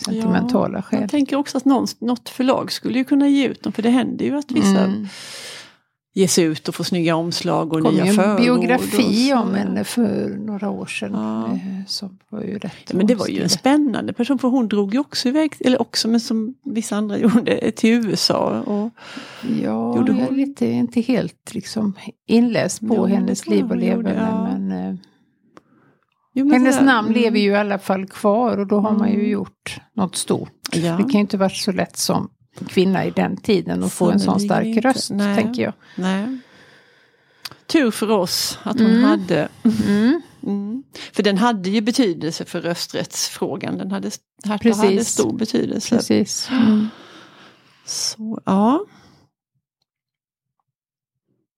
sentimentala 0.05 0.77
Ja, 0.77 0.81
skäl. 0.81 1.01
Jag 1.01 1.09
tänker 1.09 1.35
också 1.35 1.57
att 1.57 1.65
någon, 1.65 1.87
något 1.99 2.29
förlag 2.29 2.71
skulle 2.71 2.97
ju 2.97 3.03
kunna 3.03 3.27
ge 3.27 3.47
ut 3.47 3.63
dem 3.63 3.73
för 3.73 3.81
det 3.83 3.89
händer 3.89 4.25
ju 4.25 4.37
att 4.37 4.51
vissa 4.51 4.93
Mm. 6.15 6.21
ges 6.23 6.39
ut 6.39 6.67
och 6.67 6.75
får 6.75 6.83
snygga 6.83 7.15
omslag 7.15 7.73
och 7.73 7.81
kom 7.81 7.93
nya 7.93 8.05
en 8.05 8.13
förord. 8.13 8.37
biografi 8.41 9.33
och 9.33 9.37
så. 9.37 9.43
om 9.43 9.53
henne 9.53 9.83
för 9.83 10.29
några 10.45 10.69
år 10.69 10.85
sedan. 10.85 11.11
Ja. 11.13 11.45
eh, 11.53 11.85
Som 11.87 12.17
var 12.29 12.41
ju 12.41 12.57
rätt 12.59 12.93
Men 12.93 13.07
det 13.07 13.15
var 13.15 13.27
ju 13.27 13.43
en 13.43 13.49
spännande 13.49 14.13
person 14.13 14.39
för 14.39 14.47
hon 14.47 14.67
drog 14.67 14.93
ju 14.93 14.99
också 14.99 15.27
iväg, 15.29 15.53
eller 15.59 15.81
också 15.81 16.07
men 16.07 16.19
som 16.19 16.55
vissa 16.65 16.95
andra 16.95 17.17
gjorde, 17.25 17.71
till 17.71 17.89
USA. 17.89 18.61
Och, 18.61 18.89
Ja, 19.63 19.95
Gjorde 19.97 20.11
jag 20.11 20.21
är 20.21 20.25
hon? 20.25 20.35
lite, 20.37 20.65
inte 20.67 21.01
helt 21.01 21.53
liksom 21.53 21.93
inläst 22.27 22.79
på 22.79 22.95
Jo, 22.95 23.05
det 23.05 23.13
hennes 23.13 23.47
liv 23.47 23.63
och 23.63 23.69
hon 23.69 23.79
leverne. 23.79 24.13
ja. 24.29 24.43
Men, 24.57 24.71
eh, 24.71 24.95
jo, 26.33 26.45
men 26.45 26.53
hennes 26.53 26.75
sådär, 26.75 26.85
namn 26.85 27.07
mm. 27.07 27.21
lever 27.21 27.39
ju 27.39 27.49
i 27.51 27.55
alla 27.55 27.79
fall 27.79 28.05
kvar 28.07 28.57
och 28.57 28.67
då 28.67 28.79
har 28.79 28.91
man 28.91 29.09
ju 29.09 29.15
Mm. 29.19 29.29
gjort 29.31 29.79
något 29.95 30.15
stort. 30.15 30.51
Ja. 30.71 30.91
Det 30.97 31.03
kan 31.03 31.11
ju 31.11 31.19
inte 31.19 31.37
varit 31.37 31.55
så 31.55 31.71
lätt 31.71 31.97
som 31.97 32.29
kvinna 32.67 33.05
i 33.05 33.11
den 33.11 33.37
tiden 33.37 33.83
att 33.83 33.93
få 33.93 34.11
en 34.11 34.19
sån 34.19 34.39
stark 34.39 34.65
inte. 34.65 34.81
röst, 34.89 35.11
Nej. 35.11 35.35
tänker 35.43 35.63
jag. 35.63 35.73
Nej. 35.95 36.37
Tur 37.67 37.91
för 37.91 38.11
oss 38.11 38.59
att 38.63 38.79
hon 38.79 38.89
Mm. 38.91 39.03
hade. 39.03 39.47
Mm. 39.63 40.21
Mm. 40.43 40.83
För 41.13 41.23
den 41.23 41.37
hade 41.37 41.69
ju 41.69 41.81
betydelse 41.81 42.45
för 42.45 42.61
rösträttsfrågan. 42.61 43.77
Den 43.77 43.91
hade, 43.91 44.11
Precis. 44.61 44.77
hade 44.83 45.05
stor 45.05 45.37
betydelse. 45.37 45.95
Precis. 45.95 46.49
Mm. 46.51 46.87
Så, 47.85 48.41
ja. 48.45 48.85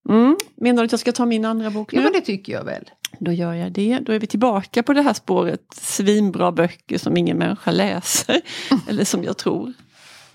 Mm. 0.09 0.37
Menar 0.55 0.81
du 0.81 0.85
att 0.85 0.91
jag 0.91 0.99
ska 0.99 1.11
ta 1.11 1.25
min 1.25 1.45
andra 1.45 1.69
bok 1.69 1.91
nu? 1.91 1.97
Ja, 1.97 2.03
men 2.03 2.11
det 2.13 2.21
tycker 2.21 2.53
jag 2.53 2.63
väl. 2.63 2.83
Då 3.19 3.31
gör 3.31 3.53
jag 3.53 3.71
det. 3.71 3.99
Då 4.01 4.11
är 4.13 4.19
vi 4.19 4.27
tillbaka 4.27 4.83
på 4.83 4.93
det 4.93 5.01
här 5.01 5.13
spåret. 5.13 5.61
Svinbra 5.75 6.51
böcker 6.51 6.97
som 6.97 7.17
ingen 7.17 7.37
människa 7.37 7.71
läser. 7.71 8.41
Eller 8.89 9.03
som 9.05 9.23
jag 9.23 9.37
tror 9.37 9.73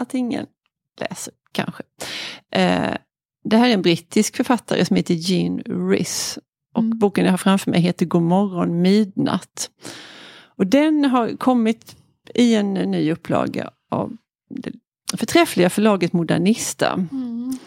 att 0.02 0.14
ingen 0.14 0.46
läser, 1.00 1.34
kanske. 1.52 1.82
Eh, 2.50 2.96
det 3.44 3.56
här 3.56 3.68
är 3.68 3.74
en 3.74 3.82
brittisk 3.82 4.36
författare 4.36 4.84
som 4.84 4.96
heter 4.96 5.14
Jean 5.14 5.58
Rhys. 5.58 6.38
Och 6.74 6.82
Mm. 6.82 6.98
boken 6.98 7.24
jag 7.24 7.32
har 7.32 7.38
framför 7.38 7.70
mig 7.70 7.80
heter 7.80 8.06
God 8.06 8.22
morgon 8.22 8.82
midnatt. 8.82 9.70
Och 10.56 10.66
den 10.66 11.04
har 11.04 11.36
kommit 11.36 11.96
i 12.34 12.54
en 12.54 12.74
ny 12.74 13.12
upplaga 13.12 13.70
av 13.90 14.16
det 14.50 14.72
förträffliga 15.16 15.70
förlaget 15.70 16.12
Modernista. 16.12 16.92
Mm. 16.92 17.58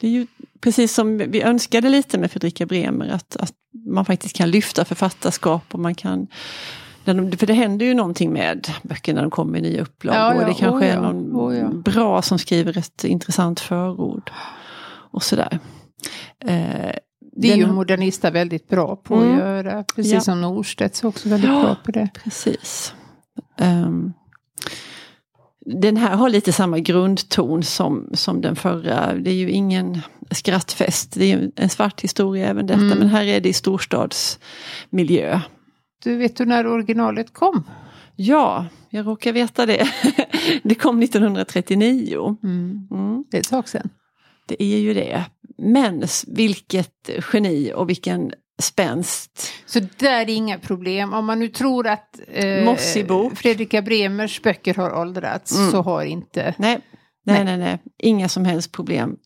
Det 0.00 0.06
är 0.06 0.10
ju 0.10 0.26
precis 0.60 0.94
som 0.94 1.18
vi 1.18 1.42
önskade 1.42 1.88
lite 1.88 2.18
med 2.18 2.30
Fredrika 2.30 2.66
Bremer, 2.66 3.08
att, 3.08 3.36
att 3.36 3.54
man 3.86 4.04
faktiskt 4.04 4.36
kan 4.36 4.50
lyfta 4.50 4.84
författarskap 4.84 5.74
och 5.74 5.80
man 5.80 5.94
kan 5.94 6.26
de, 7.14 7.32
för 7.32 7.46
det 7.46 7.52
händer 7.54 7.86
ju 7.86 7.94
någonting 7.94 8.32
med 8.32 8.68
böcker 8.82 9.14
när 9.14 9.22
de 9.22 9.30
kommer 9.30 9.58
i 9.58 9.62
nya 9.62 9.82
upplagor. 9.82 10.20
Ja, 10.20 10.34
ja, 10.40 10.46
det 10.48 10.54
kanske 10.54 10.86
oh 10.86 10.92
är 10.94 11.00
någon 11.00 11.36
oh 11.36 11.56
ja. 11.58 11.68
bra 11.68 12.22
som 12.22 12.38
skriver 12.38 12.78
ett 12.78 13.04
intressant 13.04 13.60
förord. 13.60 14.30
Och 15.10 15.22
sådär. 15.22 15.58
Eh, 16.44 16.92
Det 17.38 17.52
är 17.52 17.56
ju 17.56 17.66
Modernista 17.66 18.30
väldigt 18.30 18.68
bra 18.68 18.96
på 18.96 19.14
Mm. 19.14 19.32
att 19.32 19.38
göra. 19.38 19.84
Precis 19.94 20.12
Ja. 20.12 20.20
som 20.20 20.40
Norstedts 20.40 21.04
också 21.04 21.28
väldigt 21.28 21.50
Ja. 21.50 21.60
bra 21.62 21.76
på 21.84 21.90
det. 21.90 22.08
Precis. 22.24 22.94
Ehm, 23.58 24.12
den 25.66 25.96
här 25.96 26.16
har 26.16 26.28
lite 26.28 26.52
samma 26.52 26.78
grundton 26.78 27.62
som, 27.62 28.10
som 28.14 28.40
den 28.40 28.56
förra. 28.56 29.14
Det 29.14 29.30
är 29.30 29.34
ju 29.34 29.50
ingen 29.50 30.00
skrattfest. 30.30 31.14
Det 31.14 31.32
är 31.32 31.50
en 31.56 31.68
svart 31.68 32.00
historia 32.00 32.48
även 32.48 32.66
detta. 32.66 32.80
Mm. 32.80 32.98
Men 32.98 33.08
här 33.08 33.24
är 33.24 33.40
det 33.40 33.48
i 33.48 33.52
storstadsmiljö. 33.52 35.40
Du 36.04 36.16
vet 36.16 36.36
du 36.36 36.44
när 36.44 36.66
originalet 36.66 37.32
kom? 37.34 37.62
Ja, 38.16 38.66
jag 38.90 39.06
råkar 39.06 39.32
veta 39.32 39.66
det. 39.66 39.88
det 40.62 40.74
kom 40.74 41.02
1939. 41.02 42.36
Mm. 42.42 42.88
Mm, 42.90 43.24
Det 43.30 43.36
är 43.36 43.40
ett 43.40 43.48
tag 43.50 43.68
sedan. 43.68 43.88
det 44.48 44.62
är 44.62 44.78
ju 44.78 44.94
det. 44.94 45.24
Men 45.58 46.04
vilket 46.26 47.10
geni 47.32 47.72
och 47.74 47.88
vilken 47.90 48.32
spänst. 48.62 49.52
Så 49.66 49.80
där 49.98 50.20
är 50.20 50.30
inga 50.30 50.58
problem. 50.58 51.12
Om 51.14 51.26
man 51.26 51.38
nu 51.38 51.48
tror 51.48 51.86
att 51.86 52.20
eh. 52.32 52.74
Fredrika 53.34 53.82
Bremers 53.82 54.42
böcker 54.42 54.74
har 54.74 55.00
åldrats 55.00 55.58
Mm. 55.58 55.70
så 55.70 55.82
har 55.82 56.04
inte. 56.04 56.54
Nej, 56.58 56.78
nej, 57.24 57.44
Nej. 57.44 57.44
nej, 57.44 57.58
nej. 57.58 57.78
Inga 57.98 58.28
som 58.28 58.44
helst 58.44 58.72
problem. 58.72 59.16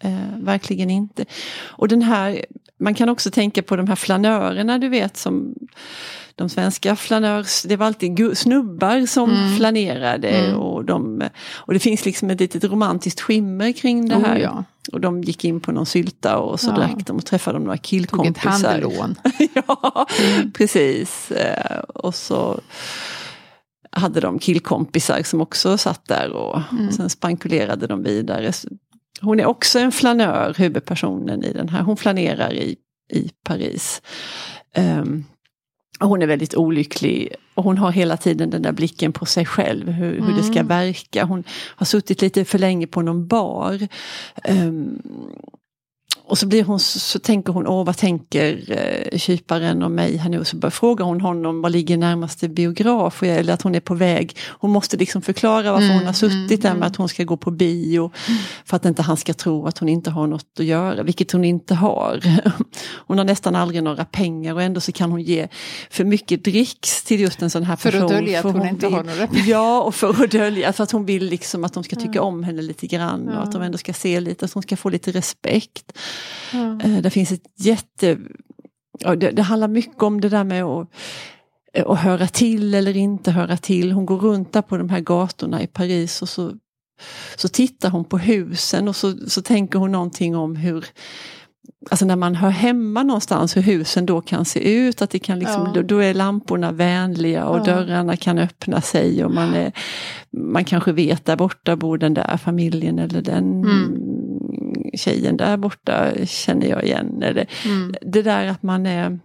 Eh, 0.00 0.12
verkligen 0.38 0.90
inte. 0.90 1.24
Och 1.60 1.88
den 1.88 2.02
här, 2.02 2.44
man 2.82 2.94
kan 2.94 3.08
också 3.08 3.30
tänka 3.30 3.62
på 3.62 3.76
de 3.76 3.88
här 3.88 3.96
flanörerna 3.96 4.78
du 4.78 4.88
vet 4.88 5.16
som 5.16 5.54
de 6.34 6.48
svenska 6.48 6.96
flanörs, 6.96 7.62
det 7.62 7.76
var 7.76 7.86
alltid 7.86 8.38
snubbar 8.38 9.06
som 9.06 9.30
Mm. 9.30 9.56
flanerade 9.56 10.28
Mm. 10.28 10.56
och, 10.58 10.84
de, 10.84 11.22
och 11.54 11.72
det 11.72 11.78
finns 11.78 12.04
liksom 12.04 12.30
ett 12.30 12.40
litet 12.40 12.64
romantiskt 12.64 13.20
skimmer 13.20 13.72
kring 13.72 14.08
det 14.08 14.14
här. 14.14 14.36
Oh, 14.36 14.40
ja. 14.42 14.64
Och 14.92 15.00
de 15.00 15.22
gick 15.22 15.44
in 15.44 15.60
på 15.60 15.72
någon 15.72 15.86
sylta 15.86 16.38
och 16.38 16.60
så 16.60 16.70
Ja. 16.70 16.74
drack 16.76 17.06
de 17.06 17.16
och 17.16 17.26
träffade 17.26 17.56
de 17.58 17.64
några 17.64 17.76
Tog 17.76 17.84
ett 17.84 17.86
killkompisar. 17.86 18.70
handlån. 18.70 19.14
ja, 19.54 20.06
precis. 20.54 21.30
Eh, 21.30 21.78
Och 21.78 22.14
så 22.14 22.60
hade 23.90 24.20
de 24.20 24.38
killkompisar 24.38 25.22
som 25.22 25.40
också 25.40 25.78
satt 25.78 26.08
där 26.08 26.30
och 26.32 26.60
Mm. 26.72 26.92
sen 26.92 27.10
spankulerade 27.10 27.86
de 27.86 28.02
vidare. 28.02 28.52
Hon 29.22 29.40
är 29.40 29.46
också 29.46 29.78
en 29.78 29.92
flanör, 29.92 30.54
huvudpersonen 30.58 31.44
i 31.44 31.52
den 31.52 31.68
här. 31.68 31.82
Hon 31.82 31.96
flanerar 31.96 32.52
i, 32.54 32.76
i 33.12 33.30
Paris. 33.44 34.02
Och 36.00 36.08
hon 36.08 36.22
är 36.22 36.26
väldigt 36.26 36.54
olycklig 36.54 37.34
och 37.54 37.64
hon 37.64 37.78
har 37.78 37.92
hela 37.92 38.16
tiden 38.16 38.50
den 38.50 38.62
där 38.62 38.72
blicken 38.72 39.12
på 39.12 39.26
sig 39.26 39.46
själv, 39.46 39.90
hur, 39.90 40.20
hur 40.20 40.36
det 40.36 40.42
ska 40.42 40.54
Mm. 40.58 40.66
verka. 40.66 41.24
Hon 41.24 41.44
har 41.50 41.86
suttit 41.86 42.22
lite 42.22 42.44
för 42.44 42.58
länge 42.58 42.86
på 42.86 43.02
någon 43.02 43.26
bar. 43.26 43.88
Ehm, 44.44 45.02
och 46.32 46.38
så 46.38 46.46
blir 46.46 46.64
hon, 46.64 46.80
så 46.80 47.18
tänker 47.18 47.52
hon, 47.52 47.66
åh 47.66 47.84
vad 47.84 47.96
tänker 47.96 48.64
eh, 48.68 49.18
kyparen 49.18 49.82
om 49.82 49.94
mig 49.94 50.16
här 50.16 50.30
nu? 50.30 50.40
Och 50.40 50.46
så 50.46 50.56
börjar 50.56 50.70
frågar 50.70 51.04
hon 51.04 51.20
honom, 51.20 51.62
var 51.62 51.70
ligger 51.70 51.96
närmaste 51.96 52.48
biograf? 52.48 53.22
Eller 53.22 53.54
att 53.54 53.62
hon 53.62 53.74
är 53.74 53.80
på 53.80 53.94
väg. 53.94 54.36
Hon 54.48 54.70
måste 54.70 54.96
liksom 54.96 55.22
förklara 55.22 55.72
varför 55.72 55.84
Mm, 55.84 55.96
hon 55.96 56.06
har 56.06 56.12
suttit 56.12 56.62
där 56.62 56.68
mm, 56.68 56.80
med 56.80 56.86
att 56.86 56.96
hon 56.96 57.08
ska 57.08 57.24
gå 57.24 57.36
på 57.36 57.50
bio. 57.50 58.10
För 58.64 58.76
att 58.76 58.84
inte 58.84 59.02
han 59.02 59.16
ska 59.16 59.34
tro 59.34 59.66
att 59.66 59.78
hon 59.78 59.88
inte 59.88 60.10
har 60.10 60.26
något 60.26 60.46
att 60.58 60.64
göra, 60.64 61.02
vilket 61.02 61.32
hon 61.32 61.44
inte 61.44 61.74
har. 61.74 62.20
Hon 63.06 63.18
har 63.18 63.24
nästan 63.24 63.56
aldrig 63.56 63.82
några 63.82 64.04
pengar 64.04 64.54
och 64.54 64.62
ändå 64.62 64.80
så 64.80 64.92
kan 64.92 65.10
hon 65.10 65.22
ge 65.22 65.48
för 65.90 66.04
mycket 66.04 66.44
dricks 66.44 67.04
till 67.04 67.20
just 67.20 67.42
en 67.42 67.50
sån 67.50 67.62
här 67.62 67.76
För 67.76 67.90
person. 67.90 68.04
att 68.04 68.10
dölja 68.10 68.38
att 68.38 68.42
för 68.42 68.50
hon 68.50 68.68
inte 68.68 68.86
vill, 68.86 68.94
har 68.94 69.04
några 69.04 69.28
Ja, 69.46 69.82
och 69.82 69.94
för 69.94 70.24
att 70.24 70.30
dölja, 70.30 70.72
för 70.72 70.84
att 70.84 70.90
hon 70.90 71.06
vill 71.06 71.24
liksom 71.24 71.64
att 71.64 71.72
de 71.72 71.84
ska 71.84 71.96
tycka 71.96 72.22
om 72.22 72.44
henne 72.44 72.62
lite 72.62 72.86
grann 72.86 73.28
och 73.28 73.42
att 73.42 73.52
de 73.52 73.62
ändå 73.62 73.78
ska 73.78 73.92
se 73.92 74.20
lite, 74.20 74.44
att 74.44 74.52
hon 74.52 74.62
ska 74.62 74.76
få 74.76 74.88
lite 74.88 75.12
respekt. 75.12 75.92
Eh, 76.84 76.98
Det 77.02 77.10
finns 77.10 77.32
ett 77.32 77.42
jätte... 77.56 78.18
ja, 78.98 79.16
Det, 79.16 79.30
det 79.30 79.42
handlar 79.42 79.68
mycket 79.68 80.02
om 80.02 80.20
det 80.20 80.28
där 80.28 80.44
med 80.44 80.64
att, 80.64 80.88
eh, 81.74 81.86
att 81.86 81.98
höra 81.98 82.26
till 82.26 82.74
eller 82.74 82.96
inte 82.96 83.30
höra 83.30 83.56
till. 83.56 83.92
Hon 83.92 84.06
går 84.06 84.18
runt 84.18 84.52
där 84.52 84.62
på 84.62 84.76
de 84.76 84.88
här 84.90 85.00
gatorna 85.00 85.62
i 85.62 85.66
Paris 85.66 86.22
och 86.22 86.28
så, 86.28 86.52
så 87.36 87.48
tittar 87.48 87.90
hon 87.90 88.04
på 88.04 88.18
husen 88.18 88.88
och 88.88 88.96
så, 88.96 89.14
så 89.28 89.42
tänker 89.42 89.78
hon 89.78 89.92
någonting 89.92 90.36
om 90.36 90.56
hur 90.56 90.86
Alltså 91.90 92.04
när 92.04 92.16
man 92.16 92.34
hör 92.34 92.50
hemma 92.50 93.02
någonstans 93.02 93.56
hur 93.56 93.62
husen 93.62 94.06
då 94.06 94.20
kan 94.20 94.44
se 94.44 94.74
ut, 94.74 95.02
att 95.02 95.10
det 95.10 95.18
kan 95.18 95.38
liksom, 95.38 95.62
Ja. 95.66 95.72
då, 95.74 95.82
då 95.82 95.98
är 95.98 96.14
lamporna 96.14 96.72
vänliga 96.72 97.44
och 97.46 97.58
Ja. 97.58 97.64
dörrarna 97.64 98.16
kan 98.16 98.38
öppna 98.38 98.80
sig 98.80 99.24
och 99.24 99.34
man, 99.34 99.54
är, 99.54 99.72
man 100.36 100.64
kanske 100.64 100.92
vet 100.92 101.24
där 101.24 101.36
borta 101.36 101.76
bor 101.76 101.98
den 101.98 102.14
där 102.14 102.36
familjen 102.36 102.98
eller 102.98 103.22
den 103.22 103.64
Mm. 103.64 104.11
Tjejen 104.94 105.36
där 105.36 105.56
borta 105.56 106.12
känner 106.26 106.66
jag 106.66 106.84
igen. 106.84 107.22
Eller, 107.22 107.46
Mm. 107.64 107.94
det 108.02 108.22
där 108.22 108.46
att 108.46 108.62
man 108.62 108.86
är, 108.86 109.18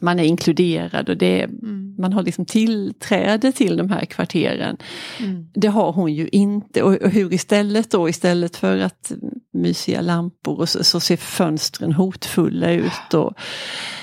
man 0.00 0.18
är 0.20 0.24
inkluderad 0.24 1.08
och 1.08 1.16
det, 1.16 1.40
är- 1.42 1.44
Mm. 1.48 1.79
Man 2.00 2.12
har 2.12 2.22
liksom 2.22 2.44
tillträde 2.44 3.52
till 3.52 3.76
de 3.76 3.90
här 3.90 4.04
kvarteren. 4.04 4.76
Mm. 5.18 5.46
Det 5.54 5.68
har 5.68 5.92
hon 5.92 6.14
ju 6.14 6.28
inte. 6.28 6.82
Och, 6.82 6.94
och 6.94 7.10
hur 7.10 7.32
istället 7.32 7.90
då, 7.90 8.08
istället 8.08 8.56
för 8.56 8.78
att 8.78 9.12
mysiga 9.52 10.00
lampor 10.00 10.60
och 10.60 10.68
så, 10.68 10.84
så 10.84 11.00
ser 11.00 11.16
fönstren 11.16 11.92
hotfulla 11.92 12.70
ut. 12.70 13.14
Och, 13.14 13.32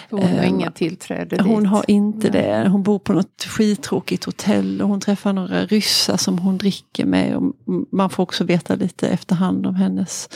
Hon 0.10 0.22
har 0.22 0.30
Eh, 0.30 0.50
inga 0.50 0.72
tillträde 0.72 1.36
dit. 1.36 1.42
hon 1.46 1.66
har 1.66 1.86
inte 1.88 2.30
Nej. 2.32 2.42
det. 2.42 2.70
Hon 2.70 2.84
bor 2.84 3.00
på 3.00 3.13
något 3.13 3.44
skittråkigt 3.48 4.24
hotell 4.24 4.82
och 4.82 4.88
hon 4.88 5.00
träffar 5.01 5.34
några 5.34 5.66
ryssar 5.66 6.18
som 6.18 6.38
hon 6.39 6.58
dricker 6.58 7.06
med. 7.06 7.36
Och 7.36 7.54
man 7.92 8.10
får 8.10 8.24
också 8.24 8.44
veta 8.44 8.75
lite 8.75 9.08
efterhand 9.10 9.66
om 9.68 9.75
hennes 9.75 10.30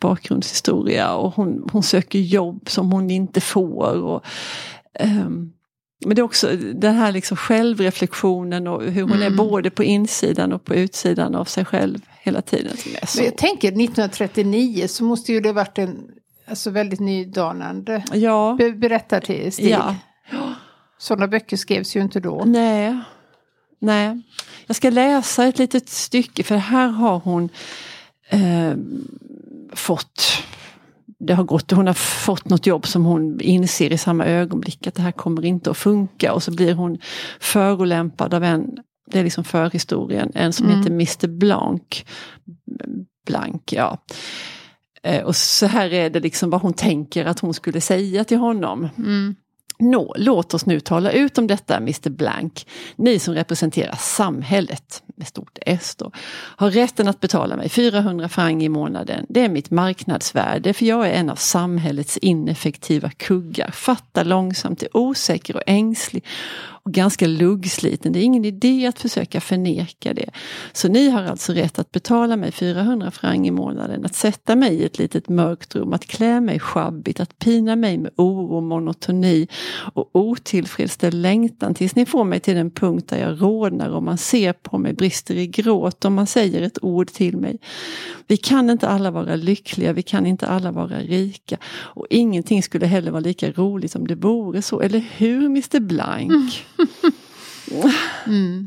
bakgrundshistoria. 0.00 1.14
Och 1.14 1.34
hon, 1.34 1.68
hon 1.72 1.82
söker 1.82 2.18
jobb 2.18 2.68
som 2.70 2.92
hon 2.92 3.10
inte 3.10 3.40
får. 3.40 4.02
Och, 4.02 4.24
ehm, 4.94 5.52
men 6.06 6.14
det 6.16 6.20
är 6.20 6.24
också 6.24 6.56
den 6.74 6.94
här 6.94 7.12
liksom 7.12 7.36
självreflektionen 7.36 8.66
och 8.66 8.82
hur 8.82 9.02
hon 9.02 9.12
är 9.22 9.26
Mm. 9.26 9.36
både 9.36 9.70
på 9.70 9.84
insidan 9.84 10.52
och 10.52 10.64
på 10.64 10.74
utsidan 10.74 11.34
av 11.34 11.44
sig 11.44 11.64
själv 11.64 11.98
hela 12.22 12.42
tiden. 12.42 12.72
Är 13.02 13.06
så. 13.06 13.22
Jag 13.22 13.36
tänker 13.36 13.68
1939 13.68 14.86
så 14.88 15.04
måste 15.04 15.32
ju 15.32 15.40
det 15.40 15.52
varit 15.52 15.78
en 15.78 15.98
alltså, 16.48 16.70
väldigt 16.70 17.00
nydanande 17.00 18.04
Ja, 18.12 18.56
be- 18.58 18.70
berättarstil. 18.72 19.52
ja. 19.58 19.94
Sådana 20.98 21.28
böcker 21.28 21.56
skrevs 21.56 21.96
ju 21.96 22.00
inte 22.00 22.20
då. 22.20 22.42
Nej. 22.46 22.98
Nej. 23.78 24.20
Jag 24.66 24.76
ska 24.76 24.90
läsa 24.90 25.44
ett 25.46 25.58
litet 25.58 25.88
stycke 25.88 26.42
för 26.42 26.56
här 26.56 26.88
har 26.88 27.18
hon 27.18 27.48
eh, 28.28 28.72
fått 29.72 30.22
det 31.18 31.34
har 31.34 31.44
gått, 31.44 31.70
hon 31.70 31.86
har 31.86 31.94
fått 31.94 32.48
något 32.48 32.66
jobb 32.66 32.86
som 32.86 33.04
hon 33.04 33.40
inser 33.40 33.92
i 33.92 33.98
samma 33.98 34.24
ögonblick 34.24 34.86
att 34.86 34.94
det 34.94 35.02
här 35.02 35.12
kommer 35.12 35.44
inte 35.44 35.70
att 35.70 35.76
funka 35.76 36.32
och 36.32 36.42
så 36.42 36.50
blir 36.50 36.74
hon 36.74 36.98
förolämpad 37.40 38.34
av 38.34 38.44
en, 38.44 38.70
det 39.10 39.18
är 39.18 39.24
liksom 39.24 39.44
förhistorien, 39.44 40.32
en 40.34 40.52
som 40.52 40.66
Mm. 40.66 40.78
heter 40.78 40.90
Mr 40.90 41.26
Blank. 41.38 42.06
Blank, 43.26 43.72
ja. 43.72 43.98
Eh, 45.02 45.22
Och 45.24 45.36
så 45.36 45.66
här 45.66 45.92
är 45.92 46.10
det 46.10 46.20
liksom 46.20 46.50
vad 46.50 46.60
hon 46.62 46.72
tänker 46.72 47.24
att 47.24 47.40
hon 47.40 47.54
skulle 47.54 47.80
säga 47.80 48.24
till 48.24 48.38
honom. 48.38 48.88
Mm. 48.98 49.34
Nå, 49.78 50.14
låt 50.18 50.54
oss 50.54 50.66
nu 50.66 50.80
tala 50.80 51.12
ut 51.12 51.38
om 51.38 51.46
detta, 51.46 51.76
Mr 51.76 52.10
Blank. 52.10 52.66
Ni 52.96 53.18
som 53.18 53.34
representerar 53.34 53.96
samhället 53.98 55.02
med 55.20 55.28
stort 55.28 55.58
S 55.60 55.94
då, 55.98 56.10
har 56.56 56.70
rätten 56.70 57.08
att 57.08 57.20
betala 57.20 57.56
mig 57.56 57.68
400 57.68 58.28
franc 58.28 58.62
i 58.62 58.68
månaden. 58.68 59.26
Det 59.28 59.40
är 59.40 59.48
mitt 59.48 59.70
marknadsvärde 59.70 60.72
för 60.72 60.86
jag 60.86 61.06
är 61.06 61.12
en 61.12 61.30
av 61.30 61.36
samhällets 61.36 62.16
ineffektiva 62.16 63.10
kuggar. 63.10 63.70
Fattar 63.70 64.24
långsamt, 64.24 64.82
är 64.82 64.96
osäker 64.96 65.56
och 65.56 65.62
ängslig 65.66 66.24
och 66.82 66.92
ganska 66.92 67.26
luggsliten. 67.26 68.12
Det 68.12 68.18
är 68.18 68.22
ingen 68.22 68.44
idé 68.44 68.86
att 68.86 68.98
försöka 68.98 69.40
förneka 69.40 70.14
det. 70.14 70.30
Så 70.72 70.88
ni 70.88 71.10
har 71.10 71.22
alltså 71.22 71.52
rätt 71.52 71.78
att 71.78 71.92
betala 71.92 72.36
mig 72.36 72.52
400 72.52 73.10
franc 73.10 73.46
i 73.46 73.50
månaden, 73.50 74.04
att 74.04 74.14
sätta 74.14 74.56
mig 74.56 74.74
i 74.74 74.84
ett 74.84 74.98
litet 74.98 75.28
mörkt 75.28 75.74
rum, 75.74 75.92
att 75.92 76.06
klä 76.06 76.40
mig 76.40 76.58
sjabbigt, 76.60 77.20
att 77.20 77.38
pina 77.38 77.76
mig 77.76 77.98
med 77.98 78.10
oro, 78.16 78.60
monotoni 78.60 79.48
och 79.94 80.10
otillfredsställd 80.12 81.14
längtan 81.14 81.74
tills 81.74 81.94
ni 81.94 82.06
får 82.06 82.24
mig 82.24 82.40
till 82.40 82.54
den 82.54 82.70
punkt 82.70 83.08
där 83.08 83.18
jag 83.18 83.42
rodnar 83.42 83.88
och 83.88 84.02
man 84.02 84.18
ser 84.18 84.52
på 84.52 84.78
mig, 84.78 84.94
brister 85.10 85.34
i 85.34 85.46
gråt 85.46 86.04
om 86.04 86.14
man 86.14 86.26
säger 86.26 86.62
ett 86.62 86.78
ord 86.84 87.06
till 87.08 87.36
mig. 87.36 87.58
Vi 88.26 88.36
kan 88.36 88.70
inte 88.70 88.88
alla 88.88 89.10
vara 89.10 89.36
lyckliga, 89.36 89.92
vi 89.92 90.02
kan 90.02 90.26
inte 90.26 90.46
alla 90.46 90.72
vara 90.72 90.98
rika 90.98 91.56
och 91.64 92.06
ingenting 92.10 92.62
skulle 92.62 92.86
heller 92.86 93.10
vara 93.10 93.20
lika 93.20 93.50
roligt 93.52 93.96
om 93.96 94.06
det 94.06 94.14
vore 94.14 94.62
så, 94.62 94.80
eller 94.80 95.04
hur 95.16 95.46
Mr 95.46 95.80
Blank? 95.80 96.66
Mm. 98.26 98.66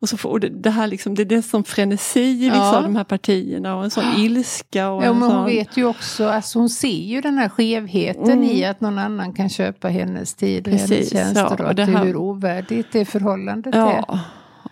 Och 0.00 0.08
så 0.08 0.16
får 0.16 0.38
det, 0.38 0.48
det 0.48 0.70
här 0.70 0.86
liksom, 0.86 1.14
det 1.14 1.22
är 1.22 1.26
det 1.26 1.42
som 1.42 1.64
frenesi 1.64 2.20
i 2.20 2.34
vissa 2.50 2.56
Ja. 2.56 2.76
av 2.76 2.82
de 2.82 2.96
här 2.96 3.04
partierna 3.04 3.76
och 3.76 3.84
en 3.84 3.90
sån 3.90 4.04
ilska. 4.18 4.90
Och 4.90 5.02
Ja, 5.02 5.06
en 5.06 5.12
men 5.18 5.22
hon 5.22 5.30
sån, 5.30 5.44
vet 5.44 5.76
ju 5.76 5.84
också, 5.84 6.26
alltså 6.28 6.58
hon 6.58 6.68
ser 6.68 6.88
ju 6.88 7.20
den 7.20 7.38
här 7.38 7.48
skevheten 7.48 8.30
Mm. 8.30 8.44
i 8.44 8.64
att 8.64 8.80
någon 8.80 8.98
annan 8.98 9.32
kan 9.32 9.48
köpa 9.48 9.88
hennes 9.88 10.34
tid 10.34 10.66
och 10.68 10.72
hennes 10.74 11.10
tjänster 11.10 11.56
ja, 11.58 11.68
och 11.68 11.74
det 11.74 11.84
här- 11.84 12.04
hur 12.04 12.16
ovärdigt 12.16 12.88
det 12.92 13.04
förhållandet 13.04 13.74
är. 13.74 14.18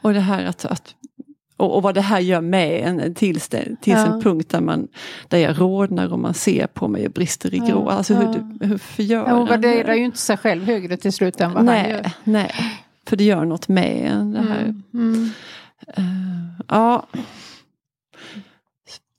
Ja, 0.03 0.09
och 0.09 0.15
det 0.15 0.21
här 0.21 0.45
att, 0.45 0.65
att 0.65 0.95
och, 1.57 1.77
och 1.77 1.83
vad 1.83 1.95
det 1.95 2.01
här 2.01 2.21
gör 2.21 2.41
med 2.41 2.89
en 2.89 3.15
tills, 3.15 3.49
det, 3.49 3.77
tills 3.81 3.99
Ja. 3.99 4.07
en 4.15 4.21
punkt 4.23 4.49
där, 4.51 4.61
man, 4.61 4.89
där 5.29 5.39
jag 5.39 5.61
rodnar 5.61 6.13
och 6.13 6.19
man 6.19 6.35
ser 6.35 6.67
på 6.67 6.89
mig 6.89 7.07
och 7.07 7.13
brister 7.13 7.55
i 7.55 7.59
Ja, 7.59 7.65
grå. 7.67 7.89
Alltså 7.89 8.15
hur, 8.15 8.25
ja. 8.61 8.67
hur 8.67 8.79
förgör 8.79 9.29
Ja, 9.29 9.35
hon 9.35 9.49
värderar 9.49 9.95
ju 9.95 10.05
inte 10.05 10.19
sig 10.19 10.37
själv 10.37 10.65
högre 10.65 10.97
till 10.97 11.13
slut 11.13 11.41
än 11.41 11.53
vad 11.53 11.67
han 11.67 11.77
gör. 11.91 12.03
Nej, 12.03 12.13
nej, 12.25 12.53
för 13.07 13.17
det 13.17 13.25
gör 13.25 13.45
något 13.45 13.69
med 13.69 14.11
en. 14.13 14.33
Det 14.33 14.41
här. 14.41 14.61
Mm, 14.61 14.83
mm. 14.95 15.31
Eh, 15.97 16.65
ja, 16.69 17.07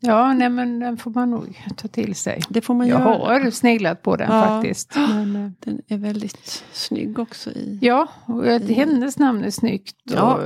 Ja, 0.04 0.34
nej 0.34 0.50
men 0.50 0.80
den 0.80 0.98
får 0.98 1.12
man 1.12 1.32
nog 1.32 1.62
ta 1.78 1.88
till 1.88 2.16
sig. 2.16 2.42
det 2.50 2.62
får 2.62 2.74
man 2.74 2.88
Jag 2.88 3.02
göra. 3.02 3.14
har 3.44 3.52
sneglat 3.52 4.02
på 4.02 4.16
den 4.16 4.32
Ja. 4.32 4.44
faktiskt. 4.44 4.96
Men, 4.96 5.36
eh, 5.36 5.52
Den 5.60 5.82
är 5.88 5.98
väldigt 5.98 6.64
snygg 6.72 7.20
också 7.20 7.50
i. 7.52 7.80
ja, 7.82 8.08
och 8.26 8.48
att 8.48 8.70
hennes 8.70 9.20
namn 9.20 9.44
är 9.44 9.50
snyggt 9.50 9.96
och 10.12 10.18
Ja. 10.18 10.40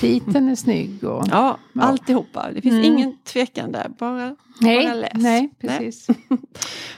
titeln 0.00 0.48
är 0.48 0.54
snygg. 0.54 1.04
Och, 1.04 1.24
Ja, 1.30 1.58
Ja. 1.72 1.82
alltihopa. 1.82 2.46
Det 2.54 2.60
finns 2.60 2.74
Mm. 2.74 2.84
ingen 2.84 3.16
tvekan 3.24 3.72
där. 3.72 3.88
Bara, 3.98 4.18
bara 4.18 4.36
nej, 4.60 4.94
läs. 4.94 5.10
nej, 5.14 5.50
precis. 5.60 6.06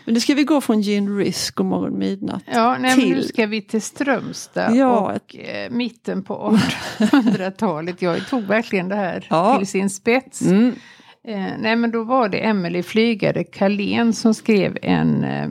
Men 0.04 0.14
nu 0.14 0.20
ska 0.20 0.34
vi 0.34 0.44
gå 0.44 0.60
från 0.60 0.82
Gin 0.82 1.16
Risk 1.18 1.60
och 1.60 1.66
Morgon 1.66 1.98
Midnatt. 1.98 2.42
Ja, 2.46 2.76
nej, 2.80 2.96
men 2.96 3.08
nu 3.08 3.14
till- 3.14 3.28
ska 3.28 3.46
vi 3.46 3.62
till 3.62 3.82
Strömstad 3.82 4.74
Ja, 4.76 5.12
och 5.14 5.36
eh, 5.36 5.70
mitten 5.70 6.22
på 6.22 6.58
1800-talet. 6.98 8.02
Jag 8.02 8.28
tog 8.28 8.42
verkligen 8.42 8.88
det 8.88 8.96
här 8.96 9.26
Ja. 9.30 9.58
till 9.58 9.66
sin 9.66 9.90
spets. 9.90 10.42
Mm. 10.42 10.74
Eh, 11.28 11.52
nej, 11.58 11.76
men 11.76 11.90
då 11.90 12.04
var 12.04 12.28
det 12.28 12.38
Emelie 12.38 12.82
Flygare 12.82 13.44
Carlén 13.44 14.12
som 14.12 14.34
skrev 14.34 14.76
en 14.82 15.24
eh, 15.24 15.48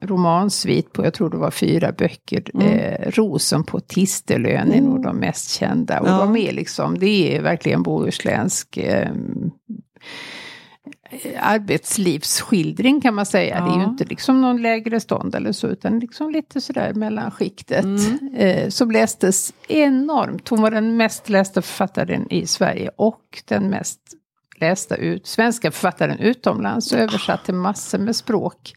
romansvit 0.00 0.92
på, 0.92 1.04
jag 1.04 1.14
tror 1.14 1.30
det 1.30 1.36
var 1.36 1.50
fyra 1.50 1.92
böcker. 1.92 2.44
Mm. 2.54 2.68
Eh, 2.68 3.10
Rosen 3.10 3.64
på 3.64 3.80
Tistelön 3.80 4.72
är 4.72 4.80
nog 4.80 5.02
de 5.02 5.16
mest 5.16 5.50
kända. 5.50 6.00
Och 6.00 6.08
Ja. 6.08 6.18
de 6.18 6.36
är 6.36 6.52
liksom, 6.52 6.98
det 6.98 7.36
är 7.36 7.42
verkligen 7.42 7.82
bohuslänsk 7.82 8.76
eh, 8.76 9.10
arbetslivsskildring 11.40 13.00
kan 13.00 13.14
man 13.14 13.26
säga. 13.26 13.60
Det 13.60 13.70
är 13.70 13.74
ju 13.76 13.82
Ja. 13.82 13.88
inte 13.90 14.04
liksom 14.04 14.40
någon 14.40 14.62
lägre 14.62 15.00
stånd 15.00 15.34
eller 15.34 15.52
så 15.52 15.66
utan 15.68 15.98
liksom 15.98 16.30
lite 16.30 16.60
sådär 16.60 16.94
mellanskiktet. 16.94 17.84
Mm. 17.84 18.34
Eh, 18.34 18.68
som 18.68 18.90
lästes 18.90 19.52
enormt. 19.68 20.48
Hon 20.48 20.62
var 20.62 20.70
den 20.70 20.96
mest 20.96 21.28
lästa 21.28 21.62
författaren 21.62 22.32
i 22.32 22.46
Sverige 22.46 22.90
och 22.96 23.42
den 23.48 23.70
mest 23.70 24.00
lästa 24.62 24.96
ut, 24.96 25.26
svenska 25.26 25.70
författaren 25.70 26.18
utomlands 26.18 26.92
och 26.92 26.98
översatt 26.98 27.44
till 27.44 27.54
massor 27.54 27.98
med 27.98 28.16
språk. 28.16 28.72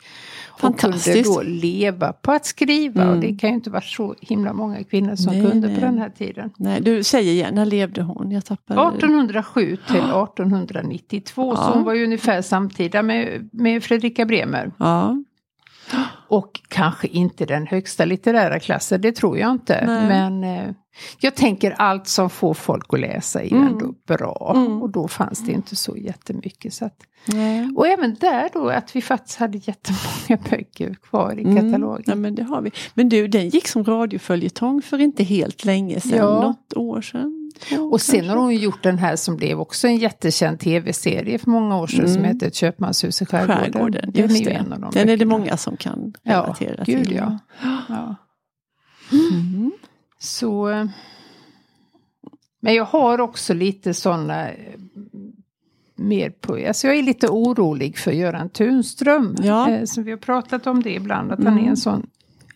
Och 0.61 0.79
kunde 0.79 1.21
då 1.23 1.41
leva 1.41 2.13
på 2.13 2.31
att 2.31 2.45
skriva. 2.45 3.01
Och 3.03 3.07
Mm. 3.15 3.21
det 3.21 3.39
kan 3.39 3.49
ju 3.49 3.55
inte 3.55 3.69
vara 3.69 3.81
så 3.81 4.15
himla 4.21 4.53
många 4.53 4.83
kvinnor 4.83 5.15
som 5.15 5.33
Nej, 5.33 5.51
kunde 5.51 5.67
nej. 5.67 5.75
på 5.75 5.81
den 5.85 5.97
här 5.97 6.09
tiden. 6.09 6.49
Nej, 6.57 6.81
du 6.81 7.03
säger 7.03 7.31
igen, 7.31 7.55
när 7.55 7.65
levde 7.65 8.01
hon? 8.01 8.31
Jag 8.31 8.45
tappade... 8.45 8.81
1807 8.97 9.77
till 9.87 9.95
1892, 9.95 11.55
så 11.55 11.61
Ja. 11.61 11.71
hon 11.73 11.83
var 11.83 11.93
ju 11.93 12.03
ungefär 12.03 12.41
samtida 12.41 13.01
med, 13.03 13.49
med 13.53 13.83
Fredrika 13.83 14.25
Bremer. 14.25 14.71
Ja. 14.79 15.23
Och 16.27 16.61
kanske 16.67 17.07
inte 17.07 17.45
den 17.45 17.67
högsta 17.67 18.05
litterära 18.05 18.59
klassen, 18.59 19.01
det 19.01 19.11
tror 19.11 19.37
jag 19.37 19.51
inte. 19.51 19.83
Nej. 19.87 20.07
Men 20.07 20.43
eh, 20.43 20.71
jag 21.19 21.35
tänker 21.35 21.71
allt 21.71 22.07
som 22.07 22.29
får 22.29 22.53
folk 22.53 22.93
att 22.93 22.99
läsa 22.99 23.43
är 23.43 23.51
Mm. 23.51 23.67
ändå 23.67 23.93
bra. 24.07 24.53
Mm. 24.55 24.81
Och 24.81 24.89
då 24.89 25.07
fanns 25.07 25.39
det 25.39 25.51
inte 25.51 25.75
så 25.75 25.97
jättemycket. 25.97 26.73
Så 26.73 26.85
att, 26.85 26.97
Nej. 27.27 27.69
och 27.75 27.87
även 27.87 28.15
där 28.19 28.49
då 28.53 28.69
att 28.69 28.95
vi 28.95 29.01
faktiskt 29.01 29.37
hade 29.39 29.57
jättemånga 29.57 30.43
böcker 30.49 30.93
kvar 30.93 31.39
i 31.39 31.43
Mm. 31.43 31.55
katalogen. 31.71 32.03
Ja, 32.07 32.15
men 32.15 32.35
det 32.35 32.43
har 32.43 32.61
vi. 32.61 32.71
Men 32.93 33.09
du, 33.09 33.27
den 33.27 33.49
gick 33.49 33.67
som 33.67 33.83
radioföljetong 33.83 34.81
för 34.81 35.01
inte 35.01 35.23
helt 35.23 35.65
länge 35.65 35.99
sedan. 35.99 36.17
Ja. 36.17 36.41
Något 36.41 36.73
år 36.75 37.01
sedan. 37.01 37.44
Och 37.91 38.01
sen 38.01 38.15
kanske. 38.15 38.31
har 38.33 38.37
hon 38.41 38.55
gjort 38.55 38.83
den 38.83 38.97
här 38.97 39.15
som 39.15 39.35
blev 39.35 39.59
också 39.59 39.87
en 39.87 39.97
jättekänd 39.97 40.59
tv-serie 40.59 41.37
för 41.39 41.49
många 41.49 41.77
år 41.77 41.87
sedan 41.87 42.07
som 42.07 42.17
Mm. 42.17 42.33
heter 42.33 42.47
Ett 42.47 42.55
köpmanshus 42.55 43.21
i 43.21 43.25
skärgården. 43.25 43.63
Skärgården, 43.73 44.11
Den 44.13 44.31
är 44.31 44.35
ju 44.35 44.45
det. 44.45 44.51
en 44.51 44.73
av 44.73 44.79
de 44.79 44.91
Den 44.93 45.09
är 45.09 45.17
det 45.17 45.25
många 45.25 45.57
som 45.57 45.77
kan 45.77 46.13
Ja, 46.23 46.31
relatera 46.33 46.83
gud 46.83 47.05
till. 47.07 47.15
ja. 47.15 47.37
Ja. 47.89 48.15
Mm. 49.11 49.71
Så... 50.19 50.69
eh, 50.69 50.85
Men 52.59 52.73
jag 52.75 52.85
har 52.85 53.21
också 53.21 53.53
lite 53.53 53.93
sådana... 53.93 54.49
eh, 54.49 54.55
Mer 55.97 56.29
på, 56.29 56.59
alltså 56.67 56.87
jag 56.87 56.95
är 56.97 57.03
lite 57.03 57.27
orolig 57.27 57.97
för 57.97 58.11
Göran 58.11 58.49
Tunström. 58.49 59.35
Ja. 59.43 59.69
Eh, 59.69 59.83
så 59.85 60.01
vi 60.01 60.11
har 60.11 60.17
pratat 60.17 60.67
om 60.67 60.83
det 60.83 60.93
ibland, 60.93 61.31
att 61.31 61.43
han 61.43 61.53
Mm. 61.53 61.65
är 61.65 61.69
en 61.69 61.77
sån 61.77 62.07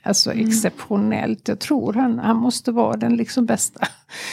Alltså 0.04 0.34
exceptionellt. 0.34 1.48
Jag 1.48 1.60
tror 1.60 1.94
han, 1.94 2.20
han 2.20 2.38
måste 2.38 2.72
vara 2.72 2.98
den 2.98 3.16
liksom 3.16 3.46
bästa 3.46 3.88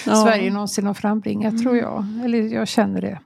Ja. 0.07 0.25
Sverige 0.25 0.51
någonsin 0.51 0.87
har 0.87 0.95
frambringat, 0.95 1.63
tror 1.63 1.77
jag. 1.77 2.07
Eller 2.25 2.39
jag 2.55 2.69
känner 2.69 3.01
det. 3.01 3.19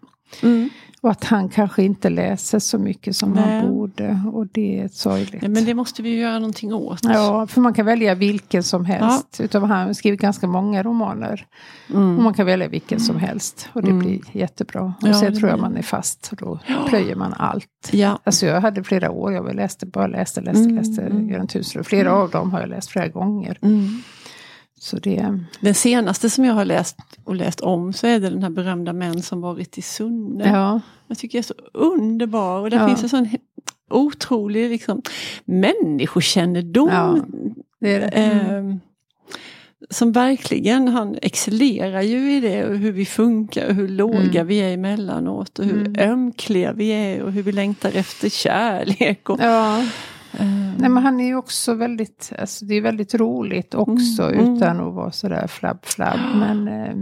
Mm. 0.42 0.70
Och 1.02 1.10
att 1.10 1.24
han 1.24 1.48
kanske 1.48 1.82
inte 1.82 2.10
läser 2.10 2.58
så 2.58 2.78
mycket 2.78 3.16
som 3.16 3.30
Nej. 3.32 3.58
han 3.60 3.68
borde. 3.70 4.20
Och 4.32 4.46
det 4.46 4.80
är 4.80 4.88
sorgligt. 4.88 5.42
Ja, 5.42 5.48
men 5.48 5.64
det 5.64 5.74
måste 5.74 6.02
vi 6.02 6.08
ju 6.10 6.20
göra 6.20 6.38
någonting 6.38 6.74
åt. 6.74 6.98
Ja, 7.02 7.46
för 7.46 7.60
man 7.60 7.74
kan 7.74 7.86
välja 7.86 8.14
vilken 8.14 8.62
som 8.62 8.84
helst. 8.84 9.40
Utav 9.40 9.64
han 9.64 9.86
har 9.86 9.92
skrivit 9.94 10.20
ganska 10.20 10.46
många 10.46 10.82
romaner. 10.82 11.46
Och 11.88 11.94
Mm. 11.94 12.22
man 12.22 12.34
kan 12.34 12.46
välja 12.46 12.68
vilken 12.68 13.00
som 13.00 13.16
helst. 13.16 13.68
Och 13.72 13.82
det 13.82 13.88
Mm. 13.90 13.98
blir 13.98 14.20
jättebra. 14.32 14.82
Och 15.02 15.08
Ja, 15.08 15.14
sen 15.14 15.38
tror 15.38 15.50
jag 15.50 15.60
man 15.60 15.76
är 15.76 15.82
fast. 15.82 16.28
Och 16.32 16.36
då 16.38 16.58
plöjer 16.88 17.14
man 17.16 17.34
allt. 17.36 17.66
Ja. 17.92 18.18
Alltså 18.24 18.46
jag 18.46 18.60
hade 18.60 18.84
flera 18.84 19.10
år, 19.10 19.32
jag 19.32 19.54
läste, 19.54 19.86
bara 19.86 20.06
läste, 20.06 20.40
läste, 20.40 20.62
Mm, 20.62 20.76
läste 20.76 21.02
mm. 21.02 21.28
Göran 21.30 21.46
Tunström. 21.46 21.84
Flera 21.84 22.12
av 22.12 22.30
dem 22.30 22.50
har 22.52 22.60
jag 22.60 22.68
läst 22.68 22.88
flera 22.90 23.08
gånger. 23.08 23.58
Så 24.82 24.96
det, 24.96 25.38
Den 25.60 25.74
senaste 25.74 26.30
som 26.30 26.44
jag 26.44 26.54
har 26.54 26.64
läst 26.64 26.96
och 27.24 27.34
läst 27.34 27.60
om 27.60 27.92
så 27.92 28.06
är 28.06 28.20
det 28.20 28.30
den 28.30 28.42
här 28.42 28.50
berömda 28.50 28.92
Män 28.92 29.22
som 29.22 29.40
varit 29.40 29.78
i 29.78 29.82
Sunne. 29.82 30.48
ja. 30.48 30.80
Jag 31.06 31.18
tycker 31.18 31.38
jag 31.38 31.42
är 31.42 31.46
så 31.46 31.54
underbar 31.78 32.60
och 32.60 32.70
där 32.70 32.76
Ja. 32.78 32.86
finns 32.88 33.02
en 33.02 33.08
sån 33.08 33.28
otrolig 33.90 34.70
liksom, 34.70 35.02
människokännedom. 35.44 36.88
Ja, 36.88 37.18
det 37.80 37.98
det. 37.98 38.06
Mm. 38.06 38.70
Eh, 38.70 38.76
som 39.90 40.12
verkligen, 40.12 40.88
han 40.88 41.16
excellerar 41.22 42.02
ju 42.02 42.32
i 42.36 42.40
det 42.40 42.64
och 42.66 42.76
hur 42.78 42.92
vi 42.92 43.06
funkar 43.06 43.68
och 43.68 43.74
hur 43.74 43.88
låga 43.88 44.40
Mm. 44.40 44.46
vi 44.46 44.58
är 44.58 44.74
emellanåt 44.74 45.58
och 45.58 45.64
hur 45.64 45.86
Mm. 45.86 46.10
ömkliga 46.10 46.72
vi 46.72 46.88
är 46.90 47.22
och 47.22 47.32
hur 47.32 47.42
vi 47.42 47.52
längtar 47.52 47.96
efter 47.96 48.28
kärlek. 48.28 49.30
Och, 49.30 49.40
Ja, 49.40 49.84
eh, 50.38 50.46
nej 50.78 50.88
men 50.90 50.96
han 51.02 51.20
är 51.20 51.26
ju 51.26 51.36
också 51.36 51.74
väldigt, 51.74 52.32
alltså 52.38 52.64
det 52.64 52.74
är 52.74 52.80
väldigt 52.80 53.14
roligt 53.14 53.74
också 53.74 54.22
Mm, 54.22 54.40
mm. 54.40 54.54
utan 54.56 54.80
att 54.80 54.94
vara 54.94 55.10
sådär 55.12 55.46
flabb 55.46 55.78
flabb. 55.84 56.18
Men 56.34 56.68
eh, 56.68 56.94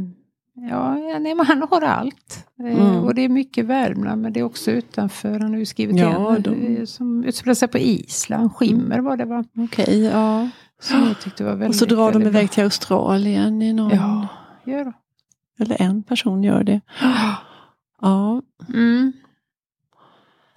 ja, 0.71 0.95
nej 0.95 1.35
men 1.35 1.47
han 1.47 1.63
har 1.71 1.83
allt. 1.83 2.47
Eh, 2.61 2.65
Mm. 2.67 3.05
Och 3.05 3.15
det 3.15 3.23
är 3.23 3.29
mycket 3.29 3.65
Värmland 3.65 4.23
men 4.23 4.33
det 4.33 4.41
är 4.41 4.45
också 4.45 4.71
utanför. 4.71 5.41
Han 5.41 5.51
har 5.51 5.59
ju 5.59 5.67
skrivit 5.67 5.97
Ja, 5.97 6.37
en 6.37 6.43
de- 6.43 6.87
som 6.87 7.25
utspelar 7.25 7.55
sig 7.55 7.69
på 7.69 7.79
Island, 7.79 8.53
Skimmer 8.53 8.99
var 8.99 9.17
det 9.17 9.25
va? 9.25 9.45
Okej, 9.57 10.01
ja. 10.05 10.49
Som 10.81 11.01
jag 11.07 11.21
tyckte 11.21 11.45
var 11.45 11.51
väldigt 11.51 11.69
Och 11.69 11.75
så 11.75 11.85
drar 11.85 12.13
de 12.13 12.23
iväg 12.23 12.51
till 12.51 12.65
Australien 12.65 13.63
i 13.63 13.73
någon, 13.73 13.91
Ja, 13.97 14.29
gör 14.67 14.93
eller 15.61 15.83
en 15.83 16.03
person 16.03 16.45
gör 16.45 16.65
det. 16.65 16.81
Ja, 18.01 18.43
Mm. 18.75 19.13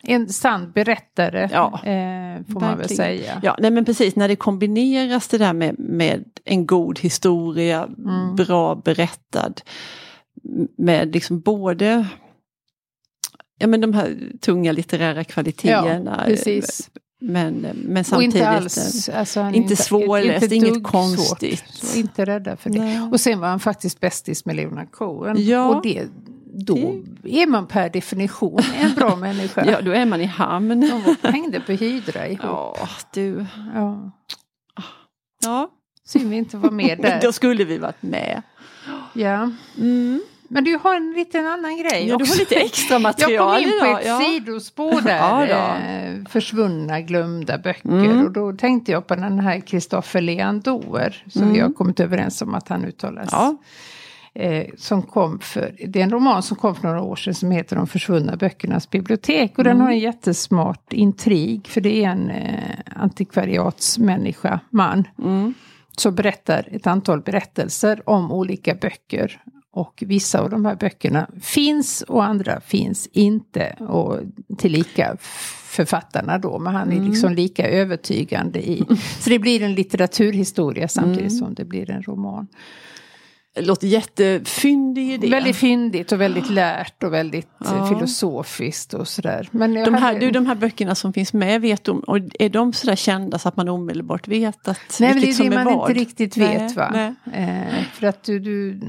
En 0.04 0.30
sann 0.30 0.72
berättare 0.72 1.50
Ja, 1.52 1.74
eh, 1.84 2.54
får 2.54 2.60
man 2.60 2.78
väl 2.78 2.90
säga. 2.90 3.40
Ja, 3.44 3.56
nej 3.60 3.72
men 3.72 3.86
precis 3.86 4.16
när 4.16 4.28
det 4.28 4.36
kombineras 4.36 5.28
det 5.28 5.38
där 5.38 5.54
med, 5.54 5.76
med 5.80 6.24
en 6.46 6.66
god 6.66 7.00
historia, 7.00 7.84
Mm. 7.98 8.36
bra 8.36 8.76
berättad. 8.76 9.54
med 10.78 11.14
liksom 11.14 11.40
både 11.40 12.06
ja, 13.58 13.68
men 13.68 13.82
de 13.82 13.94
här 13.94 14.18
tunga 14.42 14.72
litterära 14.72 15.24
kvaliteterna. 15.24 16.16
Ja, 16.20 16.26
precis. 16.26 16.90
Men, 17.24 17.54
men 17.86 18.04
samtidigt 18.04 18.36
inte 18.36 18.48
alls, 18.50 19.10
alltså 19.10 19.40
inte, 19.40 19.58
inte 19.58 19.76
svårläst, 19.76 20.44
inte 20.44 20.56
inget 20.56 20.84
konstigt. 20.84 21.64
Svårt, 21.70 21.96
inte 21.96 22.26
rädda 22.26 22.58
för 22.58 22.70
det. 22.70 22.80
Nej. 22.80 23.02
Och 23.12 23.20
sen 23.20 23.40
var 23.40 23.48
han 23.48 23.60
faktiskt 23.60 24.00
bästis 24.00 24.46
med 24.46 24.56
Leonard 24.56 24.92
Cohen. 24.92 25.36
Ja. 25.46 25.76
Och 25.76 25.84
det, 25.84 26.08
då 26.66 27.02
är 27.24 27.48
man 27.48 27.68
per 27.68 27.90
definition 27.90 28.60
en 28.82 28.94
bra 28.94 29.16
människa. 29.20 29.66
ja, 29.66 29.82
då 29.82 29.92
är 29.92 30.06
man 30.06 30.22
i 30.22 30.26
hamn. 30.26 30.82
De 31.22 31.32
hängde 31.32 31.60
på 31.60 31.72
Hydra 31.72 32.28
ihop. 32.28 32.40
Ja, 32.44 32.88
du. 33.14 33.46
Ja. 33.76 34.12
Ja. 35.44 35.70
Synd 36.06 36.30
vi 36.30 36.36
inte 36.36 36.58
var 36.58 36.72
med 36.72 36.98
där. 37.02 37.22
då 37.22 37.32
skulle 37.32 37.64
vi 37.64 37.78
varit 37.78 38.02
med. 38.02 38.42
Ja. 39.14 39.52
Mm. 39.78 40.22
Men 40.54 40.64
du 40.64 40.80
har 40.84 40.96
en 40.96 41.14
liten 41.14 41.48
annan 41.48 41.78
grej 41.78 42.08
ja, 42.08 42.16
också. 42.16 42.26
Du 42.26 42.32
har 42.32 42.40
lite 42.40 42.56
extra 42.56 43.00
material 43.00 43.64
Jag 43.64 43.80
kom 43.80 43.88
in 43.88 43.94
på 43.94 44.00
ett 44.00 44.08
ja. 44.08 44.20
sidospår 44.20 45.02
där. 45.02 45.48
ja, 45.48 45.78
eh, 45.78 46.26
försvunna, 46.30 47.02
glömda 47.02 47.58
böcker. 47.58 47.90
Mm. 47.90 48.26
Och 48.26 48.32
då 48.32 48.54
tänkte 48.54 48.92
jag 48.92 49.08
på 49.08 49.16
den 49.16 49.40
här 49.40 49.60
Kristoffer 49.60 50.22
Leandor. 50.22 51.14
Som 51.30 51.42
mm. 51.42 51.54
vi 51.54 51.60
har 51.60 51.74
kommit 51.74 52.00
överens 52.00 52.42
om 52.42 52.56
att 52.56 52.68
han 52.70 52.86
uttalas. 52.86 53.30
Ja. 53.32 53.58
Eh, 54.34 54.66
som 54.78 55.02
kom 55.02 55.40
för, 55.40 55.76
det 55.88 56.00
är 56.00 56.04
en 56.04 56.12
roman 56.12 56.44
som 56.44 56.58
kom 56.58 56.76
för 56.76 56.88
några 56.88 57.02
år 57.02 57.16
sedan 57.16 57.34
som 57.34 57.52
heter 57.52 57.76
De 57.76 57.88
försvunna 57.88 58.36
böckernas 58.36 58.90
bibliotek. 58.90 59.52
Och 59.54 59.66
mm. 59.66 59.78
den 59.78 59.86
har 59.86 59.92
en 59.92 60.00
jättesmart 60.00 60.94
intrig. 60.94 61.68
För 61.68 61.82
det 61.82 62.04
är 62.04 62.10
en 62.10 62.30
eh, 62.30 62.78
antikvariatsmänniska, 62.96 64.60
man. 64.70 65.08
Mm. 65.20 65.54
Som 65.98 66.16
berättar 66.16 66.68
ett 66.72 66.88
antal 66.88 67.22
berättelser 67.22 68.10
om 68.10 68.32
olika 68.32 68.76
böcker. 68.76 69.42
Och 69.74 70.04
vissa 70.08 70.40
av 70.42 70.50
de 70.50 70.66
här 70.66 70.76
böckerna 70.76 71.28
finns 71.42 72.02
och 72.02 72.24
andra 72.24 72.62
finns 72.62 73.08
inte. 73.08 73.76
Och 73.80 74.18
tillika 74.58 75.18
författarna 75.66 76.38
då, 76.38 76.60
men 76.60 76.76
han 76.76 76.92
är 76.92 76.96
Mm. 76.96 77.10
liksom 77.10 77.34
lika 77.34 77.70
övertygande 77.70 78.70
i. 78.70 78.84
Så 79.20 79.30
det 79.30 79.40
blir 79.40 79.62
en 79.62 79.76
litteraturhistoria 79.76 80.88
samtidigt 80.88 81.20
Mm. 81.32 81.40
som 81.40 81.54
det 81.54 81.66
blir 81.66 81.90
en 81.92 82.04
roman. 82.04 82.48
Det 83.54 83.62
låter 83.62 83.88
jättefyndig 83.88 85.12
idé. 85.14 85.30
Väldigt 85.30 85.56
fyndigt 85.56 86.12
och 86.12 86.22
väldigt 86.22 86.50
lärt 86.50 87.04
och 87.04 87.14
väldigt 87.14 87.48
Ja. 87.60 87.76
eh, 87.78 87.90
filosofiskt 87.90 88.94
och 88.94 89.08
sådär. 89.08 89.48
Men 89.52 89.74
De 89.74 89.94
här, 89.94 90.00
hade- 90.02 90.20
du, 90.20 90.32
de 90.32 90.46
här 90.46 90.56
böckerna 90.56 90.96
som 90.96 91.14
finns 91.14 91.34
med, 91.34 91.62
vet 91.62 91.84
du, 91.84 91.92
och 91.92 92.18
är 92.40 92.50
de 92.50 92.74
sådär 92.74 92.96
kända 92.96 93.40
så 93.40 93.48
att 93.48 93.58
man 93.58 93.70
omedelbart 93.70 94.28
vet 94.28 94.68
att 94.68 94.98
Nej, 95.00 95.10
men 95.10 95.20
det 95.22 95.26
vilket 95.26 95.30
är 95.40 95.44
som 95.44 95.50
det 95.50 95.56
är 95.56 95.64
man 95.66 95.78
vad? 95.78 95.90
inte 95.90 96.02
riktigt 96.02 96.36
Nej, 96.38 96.58
vet 96.58 96.76
va. 96.76 96.92
nej. 96.94 97.14
Eh, 97.44 97.84
för 97.94 98.08
att 98.08 98.24
du, 98.24 98.40
du 98.40 98.80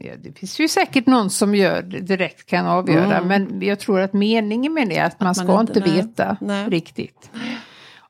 ja, 0.00 0.12
det 0.24 0.38
finns 0.38 0.60
ju 0.60 0.68
säkert 0.68 1.06
någon 1.06 1.30
som 1.30 1.54
gör 1.54 1.82
det 1.82 2.00
direkt 2.00 2.46
kan 2.46 2.66
avgöra. 2.66 3.16
Mm. 3.16 3.28
Men 3.28 3.62
jag 3.68 3.78
tror 3.80 4.00
att 4.00 4.12
meningen 4.12 4.74
med 4.74 4.88
det 4.88 4.96
är 4.96 5.04
att 5.06 5.20
man 5.20 5.26
man 5.26 5.34
ska 5.34 5.60
inte- 5.60 5.78
inte, 5.78 5.90
nej, 5.90 5.96
veta 6.02 6.36
nej. 6.40 6.68
riktigt. 6.68 7.30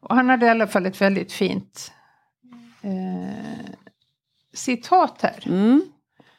Och 0.00 0.14
han 0.16 0.28
hade 0.28 0.46
i 0.46 0.48
alla 0.48 0.66
fall 0.66 0.86
ett 0.86 1.00
väldigt 1.00 1.32
fint 1.32 1.92
eh, 2.82 3.61
citat 4.54 5.22
här. 5.22 5.42
Mm. 5.46 5.82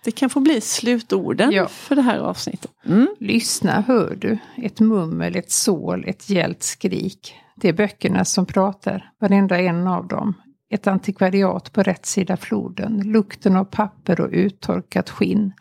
Det 0.03 0.11
kan 0.11 0.29
få 0.29 0.39
bli 0.39 0.61
slutorden 0.61 1.51
Ja. 1.51 1.67
för 1.67 1.95
det 1.95 2.01
här 2.01 2.19
avsnittet. 2.19 2.71
Mm. 2.85 3.07
Lyssna, 3.19 3.81
hör 3.87 4.15
du. 4.15 4.37
Ett 4.57 4.79
mummel, 4.79 5.35
ett 5.35 5.51
sål, 5.51 6.05
ett 6.07 6.29
gällt 6.29 6.63
skrik. 6.63 7.35
Det 7.55 7.69
är 7.69 7.73
böckerna 7.73 8.25
som 8.25 8.45
pratar, 8.45 9.11
varenda 9.19 9.59
en 9.59 9.87
av 9.87 10.07
dem. 10.07 10.33
Ett 10.69 10.87
antikvariat 10.87 11.73
på 11.73 11.83
rätt 11.83 12.05
sida 12.05 12.37
floden. 12.37 13.01
Lukten 13.05 13.55
av 13.55 13.65
papper 13.65 14.21
och 14.21 14.29
uttorkat 14.31 15.09
skinn. 15.09 15.53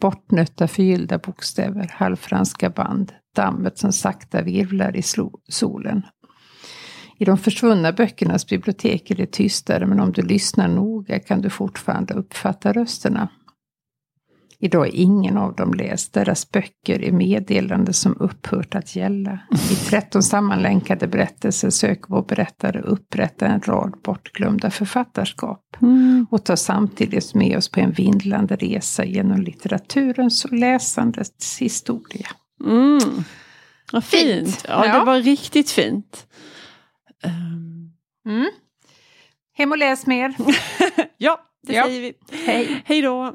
Bortnötta 0.00 0.68
förgyllda 0.68 1.18
bokstäver, 1.18 1.90
halvfranska 1.94 2.70
band. 2.70 3.12
Dammet 3.36 3.78
som 3.78 3.92
sakta 3.92 4.42
virvlar 4.42 4.96
i 4.96 5.02
solen. 5.48 6.02
I 7.18 7.24
de 7.24 7.38
försvunna 7.38 7.92
böckernas 7.92 8.46
bibliotek 8.46 9.10
är 9.10 9.14
det 9.14 9.32
tystare, 9.32 9.86
men 9.86 10.00
om 10.00 10.12
du 10.12 10.22
lyssnar 10.22 10.68
noga 10.68 11.18
kan 11.18 11.40
du 11.40 11.50
fortfarande 11.50 12.14
uppfatta 12.14 12.72
rösterna. 12.72 13.28
Idag 14.60 14.86
är 14.86 14.94
ingen 14.94 15.36
av 15.36 15.54
dem 15.54 15.74
läst. 15.74 16.12
Deras 16.12 16.50
böcker 16.50 17.02
är 17.02 17.12
meddelande 17.12 17.92
som 17.92 18.16
upphört 18.20 18.74
att 18.74 18.96
gälla. 18.96 19.40
I 19.70 19.74
13 19.74 20.22
sammanlänkade 20.22 21.06
berättelser 21.06 21.70
söker 21.70 22.04
vår 22.08 22.22
berättare 22.22 22.80
upprätta 22.80 23.46
en 23.46 23.60
rad 23.60 23.94
bortglömda 24.04 24.70
författarskap. 24.70 25.76
Mm. 25.82 26.26
Och 26.30 26.44
tar 26.44 26.56
samtidigt 26.56 27.34
med 27.34 27.56
oss 27.56 27.70
på 27.70 27.80
en 27.80 27.92
vindlande 27.92 28.56
resa 28.56 29.04
genom 29.04 29.40
litteraturens 29.42 30.44
och 30.44 30.52
läsandets 30.52 31.58
historia. 31.58 32.28
Mm. 32.64 33.00
Vad 33.92 34.04
fint. 34.04 34.46
Fint. 34.46 34.64
Ja, 34.68 34.86
Ja. 34.86 34.98
det 34.98 35.04
var 35.04 35.18
riktigt 35.20 35.70
fint. 35.70 36.26
Ehm, 37.22 37.92
Mm. 38.26 38.50
Hem 39.52 39.72
och 39.72 39.78
läs 39.78 40.06
mer. 40.06 40.34
ja, 41.16 41.40
det 41.62 41.74
Ja. 41.74 41.84
säger 41.84 42.00
vi. 42.00 42.14
Hej. 42.46 42.82
Hej 42.86 43.02
då. 43.02 43.34